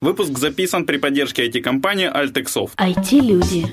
Выпуск 0.00 0.38
записан 0.38 0.86
при 0.86 0.96
поддержке 0.96 1.48
IT-компании 1.48 2.08
Altexoft. 2.08 2.70
IT-люди. 2.76 3.66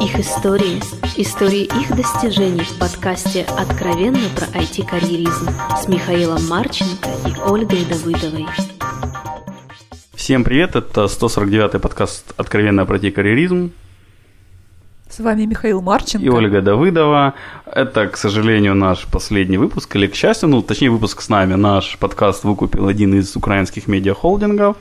Их 0.00 0.16
истории. 0.16 0.80
Истории 1.16 1.64
их 1.64 1.96
достижений 1.96 2.60
в 2.60 2.78
подкасте 2.78 3.44
«Откровенно 3.58 4.28
про 4.36 4.46
IT-карьеризм» 4.60 5.48
с 5.76 5.88
Михаилом 5.88 6.46
Марченко 6.46 7.08
и 7.26 7.50
Ольгой 7.50 7.84
Давыдовой. 7.84 8.46
Всем 10.14 10.44
привет, 10.44 10.76
это 10.76 11.06
149-й 11.06 11.80
подкаст 11.80 12.32
«Откровенно 12.36 12.86
про 12.86 12.98
IT-карьеризм». 12.98 13.72
С 15.12 15.20
вами 15.20 15.44
Михаил 15.44 15.82
Марченко. 15.82 16.24
И 16.24 16.30
Ольга 16.30 16.62
Давыдова. 16.62 17.34
Это, 17.66 18.08
к 18.08 18.16
сожалению, 18.16 18.74
наш 18.74 19.06
последний 19.06 19.58
выпуск, 19.58 19.94
или 19.96 20.06
к 20.06 20.14
счастью, 20.14 20.48
ну, 20.48 20.62
точнее, 20.62 20.88
выпуск 20.88 21.20
с 21.20 21.28
нами. 21.28 21.54
Наш 21.54 21.98
подкаст 21.98 22.44
выкупил 22.44 22.88
один 22.88 23.12
из 23.14 23.36
украинских 23.36 23.88
медиахолдингов. 23.88 24.76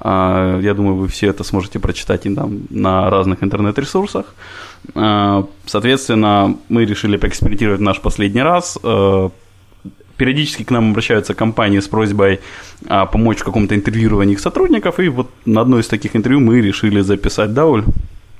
А, 0.00 0.58
я 0.60 0.72
думаю, 0.72 0.96
вы 0.96 1.08
все 1.08 1.28
это 1.28 1.44
сможете 1.44 1.80
прочитать 1.80 2.24
и 2.24 2.34
там 2.34 2.60
на 2.70 3.10
разных 3.10 3.42
интернет-ресурсах. 3.42 4.34
А, 4.94 5.44
соответственно, 5.66 6.56
мы 6.70 6.86
решили 6.86 7.18
поэкспериментировать 7.18 7.80
наш 7.80 8.00
последний 8.00 8.42
раз. 8.42 8.78
А, 8.82 9.30
периодически 10.16 10.62
к 10.62 10.70
нам 10.70 10.92
обращаются 10.92 11.34
компании 11.34 11.80
с 11.80 11.88
просьбой 11.88 12.40
помочь 13.12 13.40
в 13.40 13.44
каком-то 13.44 13.74
интервьюировании 13.74 14.32
их 14.32 14.40
сотрудников, 14.40 14.98
и 14.98 15.08
вот 15.08 15.28
на 15.44 15.60
одно 15.60 15.78
из 15.78 15.88
таких 15.88 16.16
интервью 16.16 16.40
мы 16.40 16.62
решили 16.62 17.02
записать, 17.02 17.52
да, 17.52 17.66
Оль? 17.66 17.84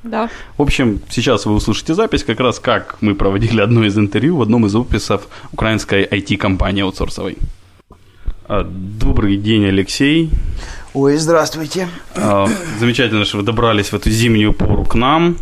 Да. 0.04 0.28
В 0.58 0.62
общем, 0.62 1.00
сейчас 1.08 1.46
вы 1.46 1.54
услышите 1.54 1.94
запись, 1.94 2.24
как 2.24 2.38
раз 2.38 2.60
как 2.60 2.98
мы 3.00 3.14
проводили 3.14 3.60
одно 3.60 3.84
из 3.84 3.98
интервью 3.98 4.36
в 4.36 4.42
одном 4.42 4.66
из 4.66 4.76
офисов 4.76 5.28
украинской 5.50 6.04
IT-компании 6.04 6.82
аутсорсовой. 6.82 7.38
А, 8.46 8.62
добрый 8.64 9.38
день, 9.38 9.64
Алексей. 9.64 10.30
Ой, 10.92 11.16
здравствуйте. 11.16 11.88
А, 12.14 12.46
замечательно, 12.78 13.24
что 13.24 13.38
вы 13.38 13.42
добрались 13.42 13.88
в 13.88 13.94
эту 13.94 14.10
зимнюю 14.10 14.52
пору 14.52 14.84
к 14.84 14.94
нам. 14.94 15.38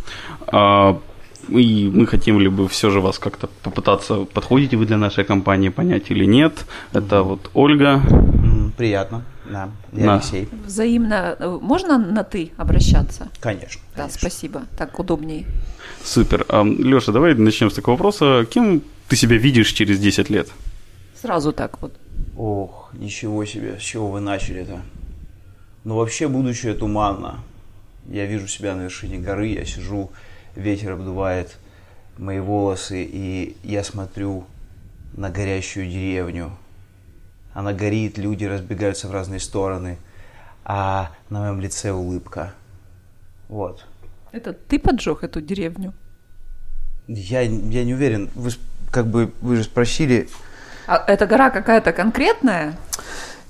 А, 0.47 1.01
и 1.49 1.91
мы 1.93 2.07
хотим 2.07 2.39
ли 2.39 2.49
бы 2.49 2.69
все 2.69 2.91
же 2.91 3.01
вас 3.01 3.19
как-то 3.19 3.49
попытаться, 3.65 4.25
подходите 4.33 4.77
вы 4.77 4.87
для 4.87 4.97
нашей 4.97 5.25
компании, 5.25 5.71
понять 5.71 6.11
или 6.11 6.25
нет. 6.25 6.65
Это 6.93 7.25
вот 7.25 7.51
Ольга. 7.53 8.01
Приятно. 8.77 9.25
Да, 9.53 9.71
я 9.93 10.05
Да. 10.07 10.15
Алексей. 10.15 10.49
Взаимно. 10.65 11.37
э, 11.39 11.59
Можно 11.61 11.99
на 11.99 12.25
ты 12.25 12.53
обращаться? 12.57 13.29
Конечно. 13.41 13.81
Да, 13.95 14.03
конечно. 14.05 14.19
спасибо. 14.19 14.63
Так 14.79 14.99
удобнее. 14.99 15.45
Супер. 16.03 16.47
Леша, 16.65 17.13
давай 17.13 17.35
начнем 17.35 17.71
с 17.71 17.75
такого 17.75 17.95
вопроса. 17.97 18.47
Кем 18.51 18.83
ты 19.09 19.17
себя 19.17 19.37
видишь 19.37 19.73
через 19.73 19.99
10 19.99 20.31
лет? 20.31 20.49
Сразу 21.21 21.53
так 21.53 21.81
вот. 21.83 21.95
Ох, 22.37 22.91
ничего 22.95 23.45
себе, 23.45 23.79
с 23.79 23.83
чего 23.83 24.09
вы 24.11 24.21
начали-то? 24.21 24.81
Ну, 25.85 25.97
вообще, 25.97 26.29
будущее 26.29 26.75
туманно. 26.75 27.41
Я 28.09 28.27
вижу 28.27 28.49
себя 28.49 28.75
на 28.75 28.83
вершине 28.83 29.19
горы, 29.19 29.49
я 29.49 29.65
сижу, 29.65 30.11
ветер 30.57 30.93
обдувает 30.93 31.57
мои 32.19 32.41
волосы, 32.41 33.05
и 33.05 33.57
я 33.63 33.85
смотрю 33.85 34.45
на 35.17 35.31
горящую 35.31 35.87
деревню. 35.89 36.53
Она 37.55 37.73
горит, 37.73 38.19
люди 38.19 38.45
разбегаются 38.45 39.09
в 39.09 39.13
разные 39.13 39.41
стороны, 39.41 39.99
а 40.65 41.11
на 41.29 41.41
моем 41.41 41.61
лице 41.61 41.93
улыбка. 41.93 42.55
Вот. 43.49 43.85
Это 44.33 44.53
ты 44.53 44.79
поджег 44.79 45.23
эту 45.25 45.41
деревню? 45.41 45.93
Я, 47.09 47.43
я 47.43 47.85
не 47.85 47.95
уверен, 47.95 48.31
вы 48.35 48.51
как 48.91 49.07
бы, 49.07 49.33
вы 49.41 49.57
же 49.57 49.65
спросили, 49.65 50.29
А 50.87 51.03
эта 51.07 51.27
гора 51.27 51.51
какая-то 51.51 51.93
конкретная? 51.93 52.77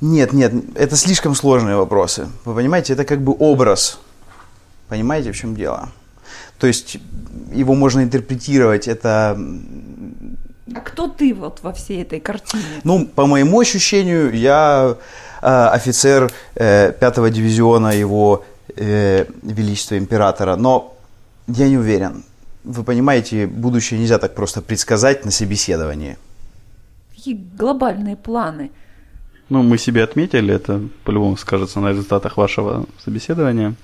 Нет, 0.00 0.32
нет, 0.32 0.52
это 0.74 0.96
слишком 0.96 1.34
сложные 1.34 1.76
вопросы. 1.76 2.28
Вы 2.44 2.54
понимаете, 2.54 2.94
это 2.94 3.04
как 3.04 3.20
бы 3.20 3.36
образ. 3.38 4.00
Понимаете, 4.88 5.30
в 5.30 5.36
чем 5.36 5.54
дело? 5.54 5.90
То 6.58 6.66
есть 6.66 6.98
его 7.52 7.74
можно 7.74 8.02
интерпретировать, 8.02 8.88
это, 8.88 9.36
А 10.74 10.80
кто 10.80 11.08
ты 11.08 11.34
вот 11.34 11.60
во 11.62 11.72
всей 11.72 12.02
этой 12.02 12.20
картине? 12.20 12.62
ну, 12.84 13.06
по 13.06 13.26
моему 13.26 13.60
ощущению, 13.60 14.34
я 14.34 14.96
э, 15.42 15.46
офицер 15.46 16.30
э, 16.54 16.92
пятого 16.92 17.30
дивизиона 17.30 17.88
его 17.88 18.44
э, 18.76 19.26
величества 19.42 19.98
императора, 19.98 20.56
но 20.56 20.94
я 21.48 21.68
не 21.68 21.78
уверен. 21.78 22.24
Вы 22.64 22.84
понимаете, 22.84 23.46
будущее 23.46 24.00
нельзя 24.00 24.18
так 24.18 24.34
просто 24.34 24.62
предсказать 24.62 25.24
на 25.24 25.30
собеседовании. 25.30 26.16
Какие 27.14 27.34
глобальные 27.58 28.16
планы? 28.16 28.70
Ну, 29.52 29.62
мы 29.62 29.76
себе 29.78 30.02
отметили, 30.02 30.54
это 30.54 30.80
по-любому 31.04 31.36
скажется 31.36 31.80
на 31.80 31.90
результатах 31.90 32.38
вашего 32.38 32.86
собеседования. 33.04 33.74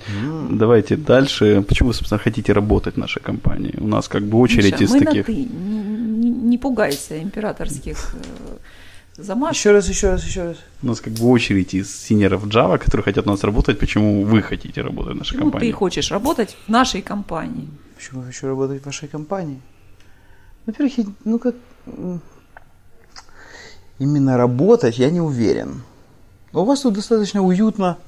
Давайте 0.50 0.96
дальше. 0.96 1.62
Почему 1.68 1.88
вы, 1.88 1.94
собственно, 1.94 2.18
хотите 2.18 2.54
работать 2.54 2.94
в 2.94 2.98
нашей 2.98 3.20
компании? 3.22 3.74
У 3.78 3.86
нас 3.86 4.08
как 4.08 4.22
бы 4.22 4.38
очередь 4.38 4.72
Миша, 4.80 4.84
из 4.84 4.90
мы 4.92 5.00
таких... 5.04 5.28
на 5.28 5.34
ты. 5.34 5.40
Не, 5.44 5.80
не- 6.22 6.30
не 6.30 6.58
пугайся 6.58 7.22
императорских 7.22 8.14
э, 8.14 9.22
замашек. 9.22 9.56
Еще 9.56 9.72
раз, 9.72 9.88
еще 9.90 10.08
раз, 10.10 10.24
еще 10.24 10.42
раз. 10.44 10.56
У 10.82 10.86
нас 10.86 11.00
как 11.02 11.12
бы 11.12 11.26
очередь 11.26 11.74
из 11.74 11.94
синеров 11.94 12.44
Java, 12.46 12.78
которые 12.78 13.04
хотят 13.04 13.26
у 13.26 13.30
нас 13.30 13.44
работать. 13.44 13.78
Почему 13.78 14.24
вы 14.24 14.40
хотите 14.40 14.80
работать 14.80 15.14
в 15.16 15.18
нашей 15.18 15.32
Почему 15.34 15.50
компании? 15.50 15.70
ты 15.70 15.76
хочешь 15.76 16.10
работать 16.12 16.56
в 16.66 16.70
нашей 16.70 17.02
компании? 17.02 17.68
Почему 17.96 18.20
я 18.22 18.26
хочу 18.28 18.46
работать 18.46 18.80
в 18.82 18.86
вашей 18.86 19.08
компании? 19.08 19.60
Во-первых, 20.64 20.98
я- 20.98 21.04
ну 21.24 21.38
как... 21.38 21.54
Именно 23.98 24.36
работать 24.36 24.98
я 24.98 25.10
не 25.10 25.20
уверен. 25.20 25.82
У 26.52 26.64
вас 26.64 26.80
тут 26.80 26.94
достаточно 26.94 27.42
уютно, 27.42 27.98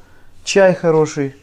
чай 0.44 0.74
хороший, 0.74 1.34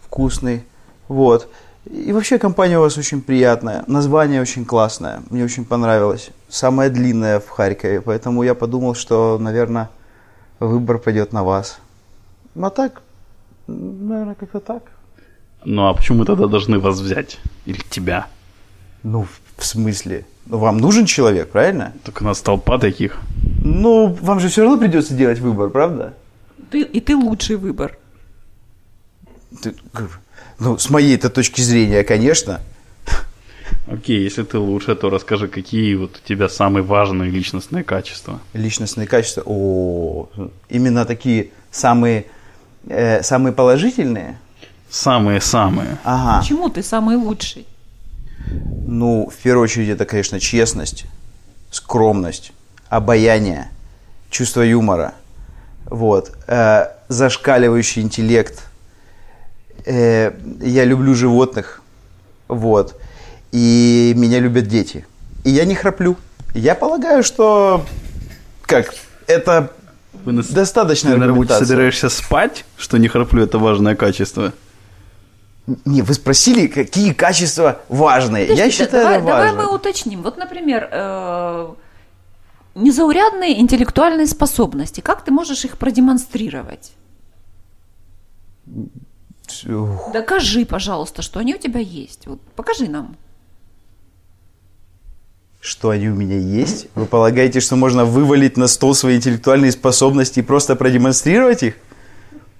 вкусный, 0.00 0.64
вот. 1.08 1.48
И 1.84 2.12
вообще 2.12 2.38
компания 2.38 2.78
у 2.78 2.82
вас 2.82 2.98
очень 2.98 3.20
приятная, 3.20 3.84
название 3.86 4.40
очень 4.40 4.64
классное, 4.64 5.22
мне 5.30 5.44
очень 5.44 5.64
понравилось. 5.64 6.30
Самое 6.48 6.90
длинное 6.90 7.38
в 7.38 7.48
Харькове, 7.48 8.00
поэтому 8.00 8.42
я 8.42 8.54
подумал, 8.54 8.94
что, 8.94 9.38
наверное, 9.38 9.90
выбор 10.58 10.98
пойдет 10.98 11.32
на 11.32 11.44
вас. 11.44 11.78
Ну 12.54 12.66
а 12.66 12.70
так, 12.70 13.02
наверное, 13.66 14.34
как-то 14.34 14.60
так. 14.60 14.82
Ну, 15.64 15.88
а 15.88 15.94
почему 15.94 16.18
мы 16.18 16.24
тогда 16.24 16.46
должны 16.46 16.78
вас 16.78 17.00
взять? 17.00 17.38
Или 17.64 17.80
тебя? 17.90 18.28
Ну, 19.02 19.26
в 19.56 19.64
смысле? 19.64 20.24
Ну, 20.46 20.58
вам 20.58 20.78
нужен 20.78 21.06
человек, 21.06 21.50
правильно? 21.50 21.92
Так 22.04 22.20
у 22.22 22.24
нас 22.24 22.40
толпа 22.40 22.78
таких. 22.78 23.18
Ну, 23.64 24.16
вам 24.20 24.40
же 24.40 24.48
все 24.48 24.62
равно 24.62 24.78
придется 24.78 25.14
делать 25.14 25.40
выбор, 25.40 25.70
правда? 25.70 26.14
Ты, 26.70 26.82
и 26.82 27.00
ты 27.00 27.16
лучший 27.16 27.56
выбор. 27.56 27.98
Ты- 29.62 29.74
ну, 30.58 30.78
с 30.78 30.90
моей-то 30.90 31.30
точки 31.30 31.60
зрения, 31.60 32.04
конечно. 32.04 32.60
Окей, 33.88 34.22
если 34.22 34.42
ты 34.42 34.58
лучше, 34.58 34.94
то 34.94 35.10
расскажи, 35.10 35.48
какие 35.48 35.94
вот 35.94 36.20
у 36.24 36.28
тебя 36.28 36.48
самые 36.48 36.82
важные 36.82 37.30
личностные 37.30 37.84
качества. 37.84 38.40
Личностные 38.52 39.06
качества. 39.06 39.42
О, 39.46 40.28
именно 40.68 41.04
такие 41.04 41.50
самые, 41.70 42.26
э, 42.88 43.22
самые 43.22 43.52
положительные. 43.52 44.38
Самые-самые. 44.90 45.98
Ага. 46.04 46.40
Почему 46.40 46.68
ты 46.68 46.82
самый 46.82 47.16
лучший? 47.16 47.66
Ну, 48.86 49.28
в 49.28 49.36
первую 49.42 49.64
очередь, 49.64 49.88
это, 49.88 50.04
конечно, 50.04 50.38
честность, 50.40 51.06
скромность, 51.70 52.52
обаяние, 52.88 53.70
чувство 54.30 54.62
юмора, 54.62 55.14
вот, 55.86 56.32
э, 56.46 56.86
зашкаливающий 57.08 58.02
интеллект. 58.02 58.62
Э, 59.84 60.32
я 60.60 60.84
люблю 60.84 61.14
животных, 61.14 61.82
вот, 62.48 63.00
и 63.52 64.12
меня 64.16 64.40
любят 64.40 64.68
дети. 64.68 65.06
И 65.44 65.50
я 65.50 65.64
не 65.64 65.74
храплю. 65.74 66.16
Я 66.54 66.74
полагаю, 66.74 67.22
что, 67.22 67.84
как, 68.62 68.94
это 69.26 69.70
Вы 70.24 70.32
на- 70.32 70.42
достаточно 70.42 71.12
Ты 71.12 71.16
на 71.18 71.26
работе 71.26 71.54
собираешься 71.54 72.08
спать, 72.08 72.64
что 72.76 72.96
не 72.98 73.08
храплю, 73.08 73.42
это 73.44 73.58
важное 73.58 73.94
качество. 73.96 74.52
Не, 75.84 76.02
вы 76.02 76.14
спросили, 76.14 76.68
какие 76.68 77.12
качества 77.12 77.82
важные. 77.88 78.44
я 78.44 78.50
Подожди, 78.50 78.70
считаю, 78.72 79.02
давай, 79.02 79.16
это 79.18 79.26
давай 79.26 79.46
важно. 79.48 79.62
мы 79.62 79.74
уточним. 79.74 80.22
Вот, 80.22 80.36
например, 80.36 80.88
э, 80.92 81.74
незаурядные 82.76 83.60
интеллектуальные 83.60 84.28
способности. 84.28 85.00
Как 85.00 85.24
ты 85.24 85.32
можешь 85.32 85.64
их 85.64 85.76
продемонстрировать? 85.76 86.92
Ух. 89.68 90.12
Докажи, 90.12 90.64
пожалуйста, 90.64 91.22
что 91.22 91.40
они 91.40 91.54
у 91.54 91.58
тебя 91.58 91.80
есть. 91.80 92.26
Вот 92.26 92.40
покажи 92.54 92.88
нам. 92.88 93.16
Что 95.60 95.90
они 95.90 96.08
у 96.08 96.14
меня 96.14 96.38
есть? 96.38 96.86
Вы 96.94 97.06
полагаете, 97.06 97.58
что 97.58 97.74
можно 97.74 98.04
вывалить 98.04 98.56
на 98.56 98.68
стол 98.68 98.94
свои 98.94 99.16
интеллектуальные 99.16 99.72
способности 99.72 100.38
и 100.38 100.42
просто 100.42 100.76
продемонстрировать 100.76 101.64
их? 101.64 101.74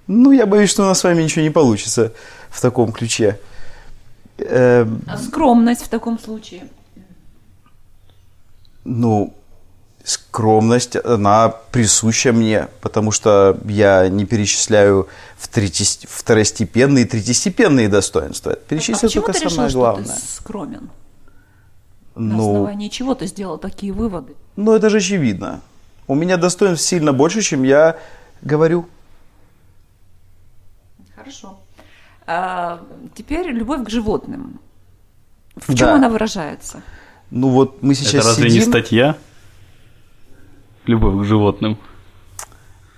Ну, 0.07 0.31
я 0.31 0.45
боюсь, 0.45 0.69
что 0.69 0.83
у 0.83 0.85
нас 0.85 0.99
с 0.99 1.03
вами 1.05 1.23
ничего 1.23 1.43
не 1.43 1.49
получится 1.49 2.13
в 2.49 2.61
таком 2.61 2.91
ключе. 2.91 3.39
Эм, 4.37 5.01
А 5.07 5.17
скромность 5.17 5.83
в 5.83 5.87
таком 5.89 6.19
случае. 6.19 6.67
ну, 8.85 9.33
скромность, 10.03 10.95
она 10.95 11.49
присуща 11.49 12.31
мне, 12.31 12.67
потому 12.81 13.11
что 13.11 13.57
я 13.65 14.07
не 14.07 14.25
перечисляю 14.25 15.07
второстепенные 15.37 17.03
и 17.03 17.07
третьестепенные 17.07 17.89
достоинства. 17.89 18.53
а 18.53 18.55
Перечислю 18.55 19.01
почему 19.01 19.23
только 19.25 19.33
ты 19.33 19.39
решил, 19.39 19.49
самое 19.51 19.69
что 19.69 19.79
главное. 19.79 20.15
ты 20.15 20.21
скромен? 20.21 20.89
На 22.15 22.35
Ну, 22.35 22.49
основании 22.51 22.89
чего 22.89 23.13
ты 23.15 23.27
сделал 23.27 23.57
такие 23.57 23.91
выводы? 23.91 24.35
ну, 24.55 24.73
это 24.73 24.89
же 24.89 24.97
очевидно. 24.97 25.61
У 26.07 26.15
меня 26.15 26.37
достоинств 26.37 26.87
сильно 26.87 27.11
больше, 27.11 27.41
чем 27.41 27.63
я 27.63 27.97
говорю. 28.41 28.87
Хорошо. 31.15 31.59
А, 32.27 32.81
теперь 33.15 33.47
любовь 33.47 33.85
к 33.85 33.89
животным. 33.89 34.59
В 35.55 35.69
Да. 35.69 35.75
чем 35.77 35.87
она 35.95 36.09
выражается? 36.09 36.81
Ну 37.31 37.49
вот 37.49 37.81
мы 37.81 37.95
сейчас 37.95 38.15
Это 38.15 38.27
разве 38.27 38.49
сидим... 38.49 38.63
не 38.63 38.67
статья? 38.69 39.15
Любовь 40.85 41.21
к 41.21 41.25
животным. 41.27 41.77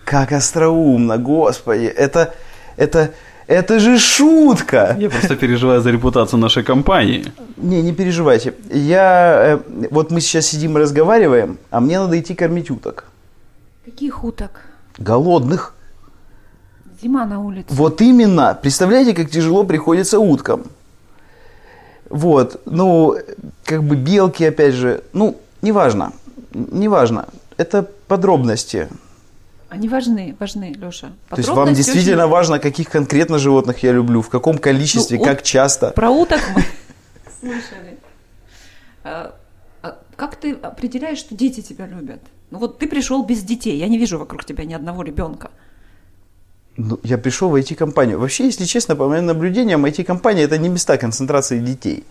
Как 0.04 0.32
остроумно, 0.32 1.18
господи. 1.18 1.86
Это, 1.86 2.34
это, 2.78 3.14
это 3.48 3.80
же 3.80 3.98
шутка. 4.00 4.96
Я 5.00 5.10
просто 5.10 5.36
переживаю 5.36 5.82
за 5.82 5.92
репутацию 5.92 6.40
нашей 6.40 6.64
компании. 6.64 7.32
Не, 7.58 7.82
не 7.84 7.94
переживайте. 7.94 8.54
Я... 8.72 9.60
э, 9.70 9.88
вот 9.92 10.12
мы 10.12 10.22
сейчас 10.22 10.48
сидим 10.48 10.78
и 10.78 10.82
разговариваем, 10.82 11.58
а 11.70 11.80
мне 11.80 12.00
надо 12.00 12.20
идти 12.20 12.34
кормить 12.36 12.72
уток. 12.72 13.06
Каких 13.86 14.24
уток? 14.24 14.62
Голодных. 14.98 15.76
Зима 17.02 17.26
на 17.26 17.40
улице. 17.42 17.68
Вот 17.70 18.02
именно. 18.02 18.58
Представляете, 18.62 19.14
как 19.14 19.30
тяжело 19.30 19.64
приходится 19.64 20.20
уткам. 20.20 20.64
Вот. 22.10 22.62
Ну, 22.66 23.16
как 23.64 23.84
бы 23.84 23.96
белки, 23.96 24.44
опять 24.44 24.74
же. 24.74 25.04
Ну, 25.14 25.38
неважно. 25.62 26.12
Неважно. 26.54 27.26
Это 27.58 27.84
подробности. 28.08 28.90
Они 29.70 29.88
важны, 29.88 30.36
важны, 30.40 30.74
Леша. 30.76 31.12
То 31.30 31.38
есть 31.38 31.50
вам 31.50 31.74
действительно 31.74 32.28
важно, 32.28 32.60
каких 32.60 32.90
конкретно 32.90 33.38
животных 33.38 33.84
я 33.84 33.92
люблю, 33.92 34.22
в 34.22 34.30
каком 34.30 34.58
количестве, 34.58 35.20
Ну, 35.20 35.24
как 35.24 35.44
часто. 35.44 35.92
Про 35.92 36.10
уток 36.10 36.42
мы 36.56 36.64
слышали. 37.40 37.98
А, 39.04 39.36
а 39.84 40.00
Как 40.16 40.36
ты 40.38 40.54
определяешь, 40.54 41.20
что 41.20 41.36
дети 41.36 41.62
тебя 41.62 41.86
любят? 41.86 42.20
Ну 42.50 42.58
вот 42.58 42.80
ты 42.80 42.88
пришел 42.88 43.24
без 43.24 43.44
детей, 43.44 43.78
я 43.78 43.88
не 43.88 44.00
вижу 44.00 44.18
вокруг 44.18 44.44
тебя 44.44 44.66
ни 44.66 44.74
одного 44.74 45.04
ребенка. 45.04 45.52
Ну, 46.80 46.98
я 47.04 47.18
пришел 47.18 47.50
в 47.50 47.56
IT-компанию. 47.56 48.18
Вообще, 48.20 48.46
если 48.46 48.64
честно, 48.64 48.96
по 48.96 49.10
моим 49.10 49.26
наблюдениям, 49.26 49.86
IT-компания 49.86 50.44
это 50.44 50.58
не 50.58 50.70
места 50.70 50.98
концентрации 50.98 51.60
детей. 51.60 52.06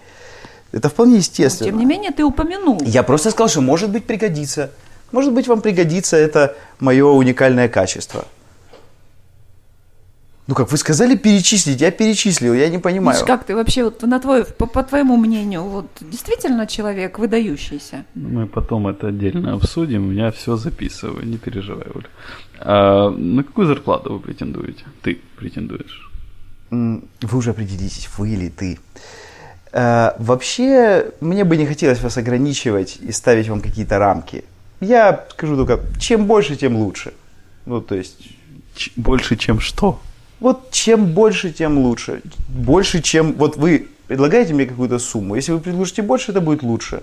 Это 0.72 0.90
вполне 0.90 1.12
Но, 1.12 1.18
естественно. 1.18 1.70
тем 1.70 1.78
не 1.78 1.86
менее, 1.86 2.10
ты 2.10 2.22
упомянул. 2.22 2.78
Я 2.84 3.02
просто 3.02 3.30
сказал, 3.30 3.48
что 3.48 3.62
может 3.62 3.90
быть 3.90 4.04
пригодится. 4.04 4.70
Может 5.10 5.32
быть 5.32 5.48
вам 5.48 5.62
пригодится 5.62 6.18
это 6.18 6.54
мое 6.80 7.06
уникальное 7.06 7.68
качество. 7.70 8.26
Ну 10.48 10.54
как, 10.54 10.72
вы 10.72 10.78
сказали 10.78 11.14
перечислить, 11.16 11.80
я 11.80 11.90
перечислил, 11.90 12.54
я 12.54 12.70
не 12.70 12.78
понимаю. 12.78 13.18
Миш, 13.18 13.26
как 13.26 13.44
ты 13.44 13.54
вообще, 13.54 13.84
вот, 13.84 14.02
на 14.02 14.18
твой, 14.18 14.44
по, 14.44 14.66
по 14.66 14.82
твоему 14.82 15.18
мнению, 15.18 15.62
вот 15.62 15.86
действительно 16.00 16.66
человек 16.66 17.18
выдающийся? 17.18 18.04
Мы 18.14 18.46
потом 18.46 18.88
это 18.88 19.08
отдельно 19.08 19.52
обсудим. 19.54 20.10
Я 20.12 20.30
все 20.30 20.56
записываю, 20.56 21.26
не 21.26 21.36
переживай, 21.36 21.86
Оля. 21.94 22.06
А, 22.60 23.10
на 23.10 23.43
какую 23.44 23.66
зарплату 23.66 24.12
вы 24.14 24.20
претендуете? 24.20 24.84
Ты 25.02 25.19
претендуешь? 25.37 26.10
Вы 26.70 27.38
уже 27.38 27.50
определитесь, 27.50 28.08
вы 28.19 28.31
или 28.31 28.49
ты. 28.49 28.78
Э, 29.72 30.12
Вообще, 30.19 31.10
мне 31.20 31.44
бы 31.44 31.56
не 31.56 31.66
хотелось 31.66 32.00
вас 32.02 32.16
ограничивать 32.19 32.99
и 33.00 33.12
ставить 33.12 33.49
вам 33.49 33.60
какие-то 33.60 33.99
рамки. 33.99 34.44
Я 34.81 35.25
скажу 35.31 35.56
только, 35.56 35.81
чем 35.99 36.26
больше, 36.26 36.56
тем 36.56 36.76
лучше. 36.76 37.12
Ну, 37.66 37.81
то 37.81 37.94
есть, 37.94 38.28
Ч- 38.76 38.93
больше, 38.96 39.37
чем 39.37 39.61
что? 39.61 40.00
вот 40.40 40.70
чем 40.70 41.06
больше, 41.06 41.50
тем 41.52 41.78
лучше. 41.78 42.22
Больше, 42.49 43.02
чем... 43.02 43.32
Вот 43.32 43.56
вы 43.56 43.88
предлагаете 44.06 44.54
мне 44.54 44.66
какую-то 44.66 44.99
сумму. 44.99 45.34
Если 45.37 45.52
вы 45.52 45.58
предложите 45.58 46.02
больше, 46.02 46.31
это 46.32 46.40
будет 46.40 46.62
лучше. 46.62 47.02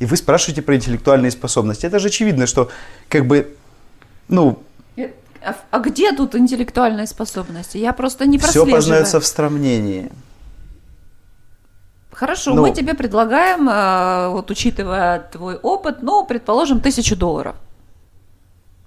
И 0.00 0.06
вы 0.06 0.16
спрашиваете 0.16 0.62
про 0.62 0.74
интеллектуальные 0.74 1.30
способности. 1.30 1.86
Это 1.86 1.98
же 1.98 2.08
очевидно, 2.08 2.46
что 2.46 2.70
как 3.08 3.26
бы, 3.26 3.54
ну, 4.28 4.62
А, 5.44 5.56
а 5.72 5.78
где 5.80 6.12
тут 6.12 6.36
интеллектуальные 6.36 7.06
способности? 7.08 7.76
Я 7.76 7.92
просто 7.92 8.26
не 8.26 8.38
все 8.38 8.46
прослеживаю. 8.46 8.76
познается 8.76 9.20
в 9.20 9.26
сравнении. 9.26 10.10
Хорошо, 12.12 12.54
Ну. 12.54 12.62
мы 12.62 12.72
тебе 12.72 12.94
предлагаем, 12.94 13.66
а, 13.68 14.28
вот 14.28 14.50
учитывая 14.50 15.18
твой 15.32 15.56
опыт, 15.56 16.02
ну, 16.02 16.24
предположим, 16.24 16.80
тысячу 16.80 17.16
долларов 17.16 17.56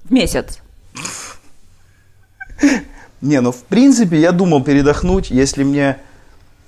в 0.06 0.13
месяц. 0.13 0.60
Не, 3.22 3.42
ну 3.42 3.51
в 3.51 3.63
принципе 3.63 4.19
я 4.19 4.31
думал 4.31 4.63
передохнуть, 4.63 5.31
если 5.31 5.63
мне 5.63 5.98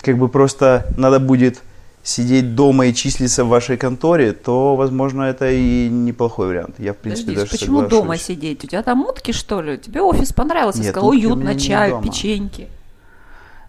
как 0.00 0.18
бы 0.18 0.28
просто 0.28 0.86
надо 0.96 1.20
будет 1.20 1.62
сидеть 2.02 2.54
дома 2.54 2.86
и 2.86 2.94
числиться 2.94 3.44
в 3.44 3.48
вашей 3.48 3.76
конторе, 3.76 4.32
то, 4.32 4.76
возможно, 4.76 5.22
это 5.22 5.50
и 5.50 5.88
неплохой 5.88 6.48
вариант. 6.48 6.76
Я, 6.78 6.92
в 6.92 6.96
принципе, 6.96 7.32
Подожди, 7.32 7.40
даже 7.40 7.50
почему 7.50 7.76
соглашусь. 7.80 7.98
дома 7.98 8.16
сидеть? 8.16 8.64
У 8.64 8.66
тебя 8.66 8.82
там 8.82 9.02
утки, 9.02 9.32
что 9.32 9.60
ли? 9.60 9.76
Тебе 9.78 10.00
офис 10.00 10.32
понравился? 10.32 10.80
Нет, 10.80 10.90
Сказал, 10.92 11.10
уютно, 11.10 11.58
чай, 11.58 11.92
печеньки. 12.02 12.68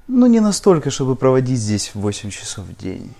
Ну, 0.07 0.25
не 0.25 0.39
настолько, 0.39 0.89
чтобы 0.89 1.15
проводить 1.15 1.59
здесь 1.59 1.91
8 1.93 2.29
часов 2.29 2.65
в 2.65 2.75
день. 2.81 3.13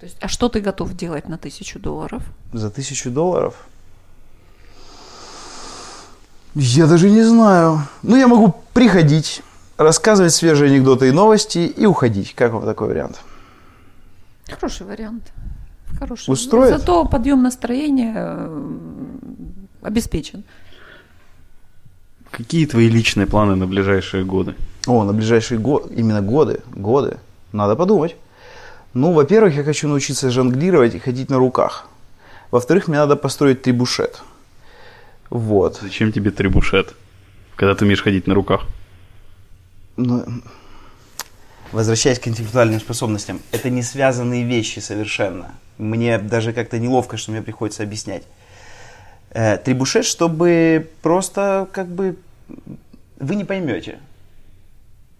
То 0.00 0.06
есть, 0.06 0.16
а 0.20 0.28
что 0.28 0.48
ты 0.48 0.60
готов 0.60 0.94
делать 0.96 1.28
на 1.28 1.38
тысячу 1.38 1.78
долларов? 1.78 2.22
За 2.52 2.70
тысячу 2.70 3.10
долларов? 3.10 3.54
Я 6.54 6.86
даже 6.86 7.10
не 7.10 7.22
знаю. 7.22 7.82
Ну, 8.02 8.16
я 8.16 8.26
могу 8.26 8.54
приходить, 8.72 9.42
рассказывать 9.76 10.32
свежие 10.34 10.70
анекдоты 10.70 11.08
и 11.08 11.12
новости 11.12 11.58
и 11.58 11.86
уходить. 11.86 12.34
Как 12.34 12.52
вам 12.52 12.64
такой 12.64 12.88
вариант? 12.88 13.20
Хороший 14.48 14.86
вариант. 14.86 15.32
Хороший. 15.98 16.30
Устроит? 16.32 16.78
Зато 16.78 17.04
подъем 17.04 17.42
настроения 17.42 18.14
э, 18.16 18.76
обеспечен. 19.82 20.44
Какие 22.30 22.66
твои 22.66 22.88
личные 22.88 23.26
планы 23.26 23.56
на 23.56 23.66
ближайшие 23.66 24.24
годы? 24.24 24.54
О, 24.86 25.04
на 25.04 25.12
ближайшие 25.12 25.58
годы, 25.58 25.94
именно 25.94 26.20
годы, 26.20 26.60
годы. 26.74 27.18
Надо 27.52 27.76
подумать. 27.76 28.16
Ну, 28.94 29.12
во-первых, 29.12 29.56
я 29.56 29.64
хочу 29.64 29.88
научиться 29.88 30.30
жонглировать 30.30 30.94
и 30.94 30.98
ходить 30.98 31.30
на 31.30 31.38
руках. 31.38 31.86
Во-вторых, 32.50 32.88
мне 32.88 32.98
надо 32.98 33.16
построить 33.16 33.62
трибушет. 33.62 34.22
Вот. 35.30 35.78
Зачем 35.82 36.12
тебе 36.12 36.30
трибушет, 36.30 36.94
когда 37.56 37.74
ты 37.74 37.84
умеешь 37.84 38.02
ходить 38.02 38.26
на 38.26 38.34
руках? 38.34 38.62
Ну, 39.96 40.24
возвращаясь 41.72 42.18
к 42.18 42.28
интеллектуальным 42.28 42.80
способностям, 42.80 43.40
это 43.52 43.70
не 43.70 43.82
связанные 43.82 44.44
вещи 44.44 44.78
совершенно. 44.80 45.54
Мне 45.78 46.18
даже 46.18 46.52
как-то 46.52 46.78
неловко, 46.78 47.16
что 47.16 47.30
мне 47.32 47.42
приходится 47.42 47.82
объяснять. 47.82 48.22
Э, 49.30 49.58
трибушет, 49.58 50.04
чтобы 50.04 50.88
просто 51.02 51.68
как 51.72 51.88
бы 51.88 52.16
вы 53.18 53.34
не 53.36 53.44
поймете. 53.44 53.98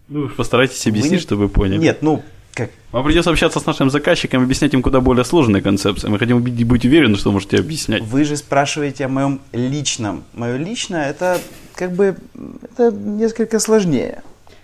Ну, 0.07 0.23
вы 0.23 0.29
постарайтесь 0.29 0.83
Вы 0.85 0.91
объяснить, 0.91 1.11
не- 1.13 1.19
чтобы 1.19 1.43
вы 1.43 1.49
поняли. 1.49 1.77
Нет, 1.77 2.01
ну, 2.01 2.23
как, 2.53 2.71
Вам 2.91 3.05
придется 3.05 3.29
общаться 3.29 3.59
с 3.59 3.65
нашим 3.65 3.89
заказчиком, 3.91 4.43
объяснять 4.43 4.73
им 4.73 4.81
куда 4.81 4.99
более 4.99 5.23
сложные 5.23 5.61
концепции. 5.61 6.07
Мы 6.09 6.17
хотим 6.17 6.41
быть 6.41 6.85
уверены, 6.85 7.15
что 7.15 7.31
можете 7.31 7.57
объяснять. 7.57 8.01
Вы 8.01 8.23
же 8.25 8.35
спрашиваете 8.35 9.05
о 9.05 9.07
моем 9.07 9.39
личном. 9.53 10.23
Мое 10.33 10.57
личное 10.57 11.09
это 11.09 11.39
как 11.75 11.91
бы 11.93 12.17
это 12.63 12.91
несколько 12.91 13.59
сложнее. 13.59 14.23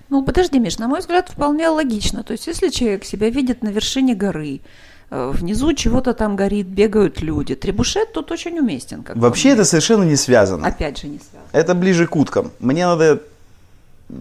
Ну, 0.10 0.24
подожди, 0.24 0.60
Миш, 0.60 0.78
на 0.78 0.88
мой 0.88 1.00
взгляд, 1.00 1.30
вполне 1.30 1.68
логично. 1.70 2.24
То 2.24 2.34
есть, 2.34 2.48
если 2.48 2.70
человек 2.70 3.06
себя 3.06 3.30
видит 3.30 3.64
на 3.64 3.70
вершине 3.70 4.14
горы, 4.16 4.62
э, 5.10 5.32
внизу 5.34 5.74
чего-то 5.74 6.14
там 6.14 6.36
горит, 6.36 6.68
бегают 6.68 7.22
люди, 7.22 7.56
требушет 7.56 8.14
тут 8.14 8.32
очень 8.32 8.60
уместен. 8.60 9.04
Как 9.04 9.16
Вообще 9.18 9.50
это 9.50 9.66
совершенно 9.66 10.04
не 10.04 10.16
связано. 10.16 10.68
Опять 10.68 11.00
же 11.02 11.08
не 11.08 11.18
связано. 11.20 11.50
Это 11.52 11.74
ближе 11.74 12.06
к 12.08 12.16
уткам. 12.16 12.52
Мне 12.60 12.86
надо 12.86 13.22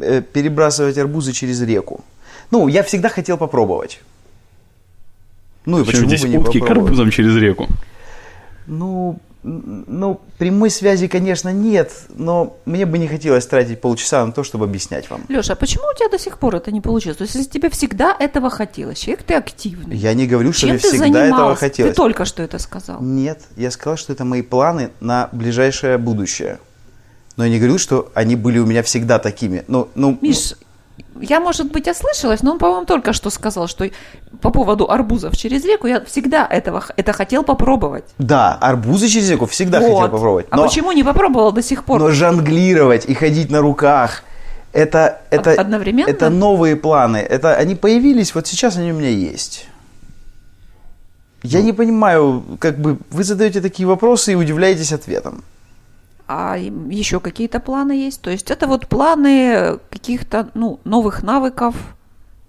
э, 0.01 0.23
перебрасывать 0.23 0.97
арбузы 0.99 1.33
через 1.33 1.61
реку. 1.63 2.05
Ну, 2.51 2.69
я 2.69 2.83
всегда 2.83 3.09
хотел 3.09 3.37
попробовать. 3.37 4.01
Ну 5.67 5.81
и 5.81 5.85
Причем 5.85 5.93
почему 6.03 6.09
здесь 6.09 6.23
бы 6.23 6.29
не 6.29 6.39
утки 6.39 6.59
к 6.59 6.63
попробовать? 6.63 6.91
арбузам 6.91 7.11
через 7.11 7.37
реку. 7.37 7.69
Ну, 8.67 9.19
ну, 9.45 10.23
прямой 10.39 10.71
связи, 10.71 11.07
конечно, 11.07 11.53
нет, 11.53 11.93
но 12.09 12.57
мне 12.65 12.87
бы 12.87 12.97
не 12.97 13.07
хотелось 13.07 13.47
тратить 13.47 13.81
полчаса 13.81 14.25
на 14.25 14.33
то, 14.33 14.43
чтобы 14.43 14.65
объяснять 14.65 15.11
вам. 15.11 15.23
Леша, 15.29 15.53
а 15.53 15.57
почему 15.57 15.85
у 15.85 15.95
тебя 15.97 16.09
до 16.09 16.19
сих 16.19 16.39
пор 16.39 16.57
это 16.57 16.73
не 16.73 16.81
получилось? 16.81 17.19
То 17.19 17.25
есть, 17.25 17.35
если 17.35 17.51
тебе 17.51 17.69
всегда 17.69 18.17
этого 18.19 18.49
хотелось, 18.49 18.99
человек 18.99 19.23
ты 19.25 19.35
активный. 19.35 19.97
Я 19.97 20.15
не 20.15 20.27
говорю, 20.27 20.53
что 20.53 20.63
Чем 20.63 20.71
мне 20.71 20.79
ты 20.79 20.89
всегда 20.89 21.07
этого 21.07 21.21
занимался? 21.21 21.61
хотелось. 21.61 21.93
Ты 21.93 21.97
только 21.97 22.25
что 22.25 22.43
это 22.43 22.59
сказал. 22.59 23.03
Нет, 23.03 23.43
я 23.57 23.71
сказал, 23.71 23.99
что 23.99 24.15
это 24.15 24.25
мои 24.25 24.41
планы 24.41 24.91
на 25.01 25.29
ближайшее 25.33 25.99
будущее. 25.99 26.59
Но 27.37 27.45
я 27.45 27.51
не 27.51 27.59
говорю, 27.59 27.79
что 27.79 28.11
они 28.15 28.37
были 28.37 28.59
у 28.59 28.67
меня 28.67 28.83
всегда 28.83 29.19
такими. 29.19 29.65
Ну, 29.69 29.89
ну, 29.95 30.17
Миш, 30.23 30.55
я, 31.21 31.41
может 31.41 31.73
быть, 31.73 31.89
ослышалась, 31.89 32.43
но 32.43 32.53
он, 32.53 32.59
по-моему, 32.59 32.87
только 32.87 33.13
что 33.13 33.31
сказал, 33.31 33.69
что 33.69 33.89
по 34.41 34.51
поводу 34.51 34.91
арбузов 34.91 35.37
через 35.37 35.65
реку 35.65 35.87
я 35.87 36.05
всегда 36.05 36.47
этого, 36.47 36.85
это 36.97 37.13
хотел 37.13 37.43
попробовать. 37.43 38.05
Да, 38.19 38.55
арбузы 38.61 39.09
через 39.09 39.31
реку 39.31 39.47
всегда 39.47 39.81
Вот. 39.81 39.87
хотел 39.87 40.11
попробовать. 40.11 40.47
А 40.51 40.59
почему 40.63 40.93
не 40.93 41.05
попробовал 41.05 41.53
до 41.53 41.63
сих 41.63 41.85
пор? 41.85 42.01
Но 42.01 42.11
жонглировать 42.11 43.07
и 43.07 43.15
ходить 43.15 43.51
на 43.51 43.61
руках, 43.61 44.23
это, 44.73 45.21
это, 45.31 45.53
одновременно? 45.53 46.09
это 46.09 46.31
новые 46.31 46.77
планы. 46.77 47.19
Это 47.19 47.55
они 47.55 47.75
появились, 47.75 48.35
вот 48.35 48.47
сейчас 48.47 48.77
они 48.77 48.93
у 48.93 48.97
меня 48.97 49.11
есть. 49.11 49.69
Я 51.43 51.63
не 51.63 51.73
понимаю, 51.73 52.43
как 52.59 52.79
бы 52.79 52.99
вы 53.11 53.23
задаете 53.23 53.61
такие 53.61 53.87
вопросы 53.87 54.33
и 54.33 54.35
удивляетесь 54.35 54.93
ответом. 54.93 55.45
А 56.27 56.57
еще 56.57 57.21
какие-то 57.21 57.61
планы 57.61 57.93
есть? 57.93 58.23
То 58.23 58.31
есть 58.31 58.51
это 58.51 58.67
вот 58.67 58.89
планы 58.89 59.79
каких-то 59.91 60.51
ну, 60.55 60.81
новых 60.85 61.23
навыков 61.23 61.77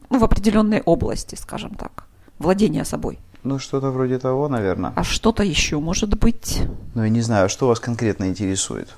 ну, 0.10 0.20
в 0.20 0.24
определенной 0.24 0.82
области, 0.82 1.36
скажем 1.36 1.76
так, 1.76 2.06
владения 2.40 2.86
собой. 2.86 3.20
Ну, 3.44 3.60
что-то 3.60 3.92
вроде 3.92 4.18
того, 4.18 4.48
наверное. 4.50 4.94
А 4.96 5.04
что-то 5.04 5.44
еще 5.44 5.80
может 5.80 6.18
быть? 6.18 6.62
Ну, 6.96 7.04
я 7.04 7.10
не 7.10 7.22
знаю, 7.22 7.50
что 7.50 7.68
вас 7.68 7.80
конкретно 7.80 8.28
интересует. 8.28 8.96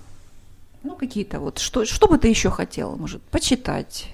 Ну, 0.83 0.95
какие-то 0.95 1.39
вот, 1.39 1.59
что, 1.59 1.83
что 1.85 2.07
бы 2.07 2.17
ты 2.17 2.29
еще 2.29 2.49
хотела, 2.49 2.95
может, 2.95 3.21
почитать, 3.23 4.09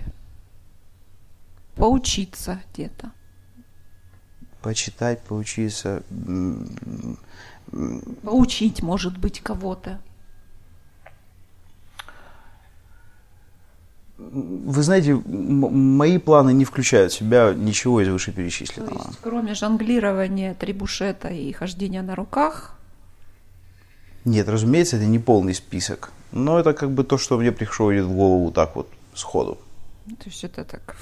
поучиться 1.76 2.62
где-то. 2.74 3.12
Почитать, 4.62 5.22
поучиться. 5.22 6.04
Поучить, 8.24 8.82
может 8.82 9.18
быть, 9.18 9.42
кого-то. 9.42 10.00
Вы 14.18 14.84
знаете, 14.84 15.16
мои 15.26 16.18
планы 16.20 16.54
не 16.54 16.66
включают 16.66 17.12
в 17.12 17.16
себя 17.16 17.54
ничего 17.56 18.00
из 18.02 18.08
То 18.08 18.14
вышеперечисленного. 18.14 19.08
есть, 19.08 19.20
кроме 19.22 19.54
жонглирования, 19.56 20.54
трибушета 20.54 21.30
и 21.30 21.52
хождения 21.52 22.02
на 22.04 22.16
руках, 22.16 22.76
Нет, 24.26 24.48
разумеется, 24.48 24.98
это 24.98 25.06
не 25.06 25.20
полный 25.20 25.54
список. 25.56 26.12
Но 26.32 26.60
это 26.60 26.74
как 26.74 26.92
бы 26.92 27.04
то, 27.04 27.18
что 27.18 27.38
мне 27.38 27.52
приходит 27.52 28.06
в 28.06 28.12
голову 28.14 28.52
так 28.52 28.76
вот 28.76 28.88
сходу. 29.14 29.58
то 30.06 30.26
есть 30.26 30.44
это 30.44 30.64
так 30.64 30.96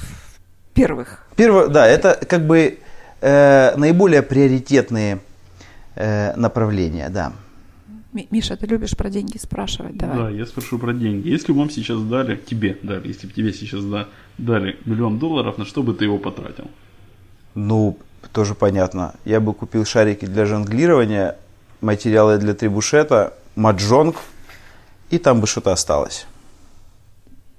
первых. 0.74 1.26
Первое, 1.36 1.68
да, 1.68 1.88
это 1.88 2.18
как 2.28 2.48
бы 2.48 2.80
э, 3.22 3.76
наиболее 3.78 4.22
приоритетные 4.22 5.20
э, 5.96 6.34
направления, 6.36 7.10
да. 7.10 7.34
Ми- 8.14 8.28
Миша, 8.32 8.56
ты 8.58 8.66
любишь 8.68 8.96
про 8.98 9.10
деньги 9.10 9.38
спрашивать? 9.38 9.98
Давай. 9.98 10.18
Да, 10.18 10.30
я 10.30 10.46
спрошу 10.46 10.78
про 10.80 10.94
деньги. 10.94 11.30
Если 11.30 11.52
бы 11.54 11.60
вам 11.60 11.70
сейчас 11.70 12.02
дали, 12.02 12.36
тебе 12.36 12.78
дали, 12.84 13.08
если 13.08 13.28
бы 13.28 13.34
тебе 13.34 13.54
сейчас 13.54 13.84
да- 13.86 14.08
дали 14.38 14.78
миллион 14.86 15.18
долларов, 15.20 15.58
на 15.58 15.66
что 15.66 15.82
бы 15.84 15.94
ты 15.94 16.06
его 16.06 16.18
потратил? 16.18 16.66
Ну, 17.56 17.98
тоже 18.34 18.54
понятно. 18.56 19.14
Я 19.26 19.40
бы 19.40 19.54
купил 19.54 19.86
шарики 19.86 20.26
для 20.26 20.46
жонглирования, 20.46 21.36
материалы 21.82 22.38
для 22.38 22.54
трибушета, 22.54 23.34
маджонг, 23.56 24.16
и 25.10 25.18
там 25.18 25.40
бы 25.42 25.48
что-то 25.48 25.72
осталось. 25.72 26.26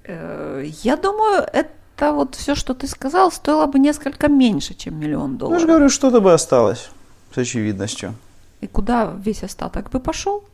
Э, 0.05 0.65
Я 0.83 0.97
думаю, 0.97 1.47
это 1.53 2.13
вот 2.13 2.35
все, 2.35 2.55
что 2.55 2.75
ты 2.75 2.87
сказал, 2.89 3.31
стоило 3.33 3.67
бы 3.67 3.79
несколько 3.79 4.29
меньше, 4.29 4.75
чем 4.75 4.99
миллион 4.99 5.31
Ну, 5.31 5.35
я 5.35 5.39
долларов. 5.39 5.61
же 5.61 5.67
говорю, 5.67 5.89
что-то 5.91 6.21
бы 6.21 6.33
осталось, 6.33 6.91
с 7.35 7.39
очевидностью. 7.39 8.15
И 8.63 8.69
куда 8.69 9.13
весь 9.25 9.43
остаток 9.43 9.91
бы 9.91 10.01
пошел? 10.01 10.45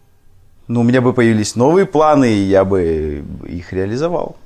Ну, 0.67 0.81
у 0.81 0.83
меня 0.83 1.01
бы 1.01 1.13
появились 1.13 1.57
новые 1.57 1.85
планы, 1.87 2.33
и 2.33 2.43
я 2.43 2.65
бы 2.65 3.23
их 3.47 3.73
реализовал. 3.73 4.37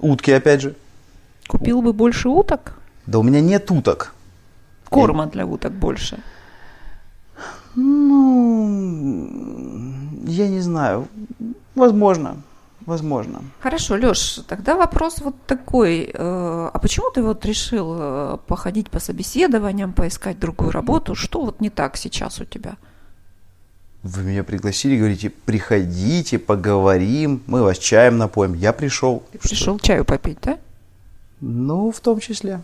Утки, 0.00 0.30
опять 0.30 0.60
же. 0.62 0.76
Купил 1.48 1.82
бы 1.82 1.92
больше 1.92 2.28
уток? 2.28 2.78
Да 3.06 3.18
у 3.18 3.22
меня 3.22 3.40
нет 3.40 3.70
уток. 3.70 4.14
Корма 4.88 5.26
для 5.26 5.44
уток 5.44 5.72
больше. 5.72 6.18
Ну, 7.74 8.68
я 10.24 10.48
не 10.48 10.60
знаю. 10.60 11.08
Возможно. 11.74 12.36
Возможно. 12.88 13.42
Хорошо, 13.60 13.96
Леш, 13.96 14.40
тогда 14.48 14.74
вопрос 14.74 15.18
вот 15.20 15.34
такой. 15.46 16.10
э, 16.14 16.70
А 16.74 16.78
почему 16.78 17.10
ты 17.10 17.22
вот 17.22 17.44
решил 17.44 17.96
э, 18.00 18.38
походить 18.46 18.88
по 18.90 18.98
собеседованиям, 18.98 19.92
поискать 19.92 20.38
другую 20.38 20.70
работу? 20.70 21.14
Что 21.14 21.42
вот 21.44 21.60
не 21.60 21.68
так 21.68 21.98
сейчас 21.98 22.40
у 22.40 22.44
тебя? 22.46 22.76
Вы 24.02 24.22
меня 24.22 24.42
пригласили, 24.42 24.96
говорите, 24.96 25.28
приходите, 25.28 26.38
поговорим, 26.38 27.42
мы 27.46 27.62
вас 27.62 27.78
чаем 27.78 28.16
напоим. 28.16 28.54
Я 28.54 28.72
пришел. 28.72 29.22
Ты 29.32 29.38
пришел 29.38 29.78
чаю 29.78 30.04
попить, 30.06 30.38
да? 30.42 30.56
Ну, 31.42 31.90
в 31.90 32.00
том 32.00 32.20
числе. 32.20 32.60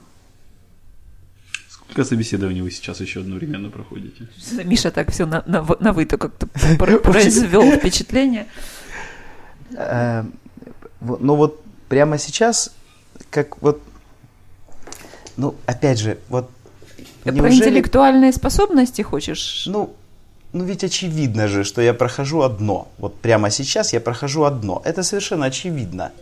Сколько 1.69 2.05
собеседований 2.05 2.63
вы 2.63 2.71
сейчас 2.71 3.01
еще 3.01 3.21
одновременно 3.21 3.69
проходите? 3.71 4.27
Миша 4.65 4.91
так 4.91 5.11
все 5.11 5.27
на, 5.27 5.43
на, 5.47 5.67
на 5.81 5.93
вы 5.93 6.07
то 6.07 6.17
как-то 6.17 6.47
пр- 6.79 6.99
произвел 7.13 7.71
впечатление. 7.73 8.47
Э, 9.73 10.25
Но 11.01 11.37
вот 11.37 11.63
прямо 11.89 12.19
сейчас, 12.19 12.71
как 13.31 13.61
вот, 13.63 13.81
ну, 15.37 15.55
опять 15.67 15.99
же, 15.99 16.19
вот 16.29 16.51
Про 17.23 17.33
неужели- 17.33 17.57
интеллектуальные 17.57 18.33
способности 18.33 19.03
хочешь? 19.03 19.65
Ну, 19.67 19.95
ну 20.53 20.65
ведь 20.65 20.85
очевидно 20.85 21.49
же, 21.49 21.65
что 21.65 21.83
я 21.83 21.95
прохожу 21.95 22.43
одно. 22.43 22.89
Вот 22.99 23.21
прямо 23.21 23.51
сейчас 23.51 23.93
я 23.93 24.01
прохожу 24.01 24.45
одно. 24.45 24.81
Это 24.85 25.03
совершенно 25.03 25.47
очевидно. 25.47 26.13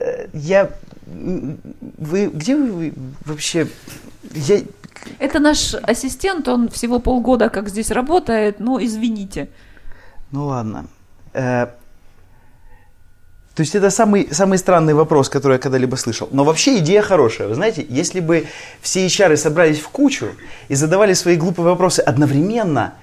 Э, 0.00 0.26
Я... 0.32 0.70
Вы... 1.06 2.26
Где 2.26 2.56
вы 2.56 2.92
вообще... 3.24 3.68
Я... 4.34 4.60
Это 5.18 5.38
наш 5.40 5.74
ассистент, 5.74 6.48
он 6.48 6.68
всего 6.68 6.98
полгода 7.00 7.48
как 7.48 7.68
здесь 7.68 7.90
работает, 7.90 8.60
ну, 8.60 8.78
извините. 8.84 9.48
Ну 10.30 10.46
ладно. 10.46 10.86
То 13.54 13.60
есть 13.60 13.74
это 13.74 13.90
самый, 13.90 14.28
самый 14.32 14.56
странный 14.58 14.94
вопрос, 14.94 15.28
который 15.28 15.54
я 15.54 15.58
когда-либо 15.58 15.96
слышал. 15.96 16.28
Но 16.32 16.44
вообще 16.44 16.78
идея 16.78 17.02
хорошая. 17.02 17.48
Вы 17.48 17.54
знаете, 17.54 17.86
если 17.90 18.20
бы 18.20 18.46
все 18.80 19.06
HR 19.06 19.36
собрались 19.36 19.80
в 19.80 19.88
кучу 19.88 20.26
и 20.68 20.74
задавали 20.74 21.14
свои 21.14 21.36
глупые 21.36 21.66
вопросы 21.66 22.00
одновременно, 22.00 22.94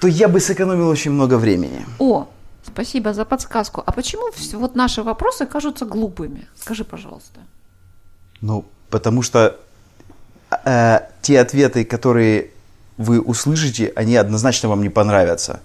то 0.00 0.08
я 0.08 0.28
бы 0.28 0.40
сэкономил 0.40 0.88
очень 0.88 1.10
много 1.10 1.36
времени. 1.36 1.84
О, 1.98 2.26
спасибо 2.66 3.12
за 3.12 3.24
подсказку. 3.24 3.82
А 3.84 3.92
почему 3.92 4.30
вот 4.58 4.76
наши 4.76 5.02
вопросы 5.02 5.46
кажутся 5.46 5.84
глупыми? 5.84 6.46
Скажи, 6.58 6.84
пожалуйста. 6.84 7.40
Ну, 8.40 8.64
потому 8.88 9.22
что 9.22 9.56
э, 10.64 11.00
те 11.20 11.40
ответы, 11.40 11.84
которые 11.84 12.50
вы 12.96 13.20
услышите, 13.20 13.92
они 13.94 14.16
однозначно 14.16 14.70
вам 14.70 14.82
не 14.82 14.90
понравятся. 14.90 15.60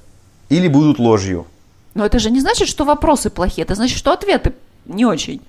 Или 0.50 0.68
будут 0.68 1.00
ложью. 1.00 1.46
Но 1.94 2.06
это 2.06 2.20
же 2.20 2.32
не 2.32 2.40
значит, 2.40 2.68
что 2.68 2.86
вопросы 2.86 3.30
плохие, 3.30 3.64
это 3.64 3.76
значит, 3.76 3.98
что 3.98 4.12
ответы 4.12 4.54
не 4.86 5.06
очень. 5.06 5.42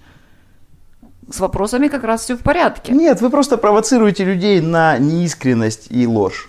С 1.30 1.40
вопросами 1.40 1.88
как 1.88 2.04
раз 2.04 2.22
все 2.22 2.37
в 2.37 2.40
порядке. 2.40 2.92
Нет, 2.92 3.20
вы 3.20 3.30
просто 3.30 3.56
провоцируете 3.56 4.25
людей 4.25 4.61
на 4.61 4.99
неискренность 4.99 5.87
и 5.90 6.06
ложь. 6.06 6.49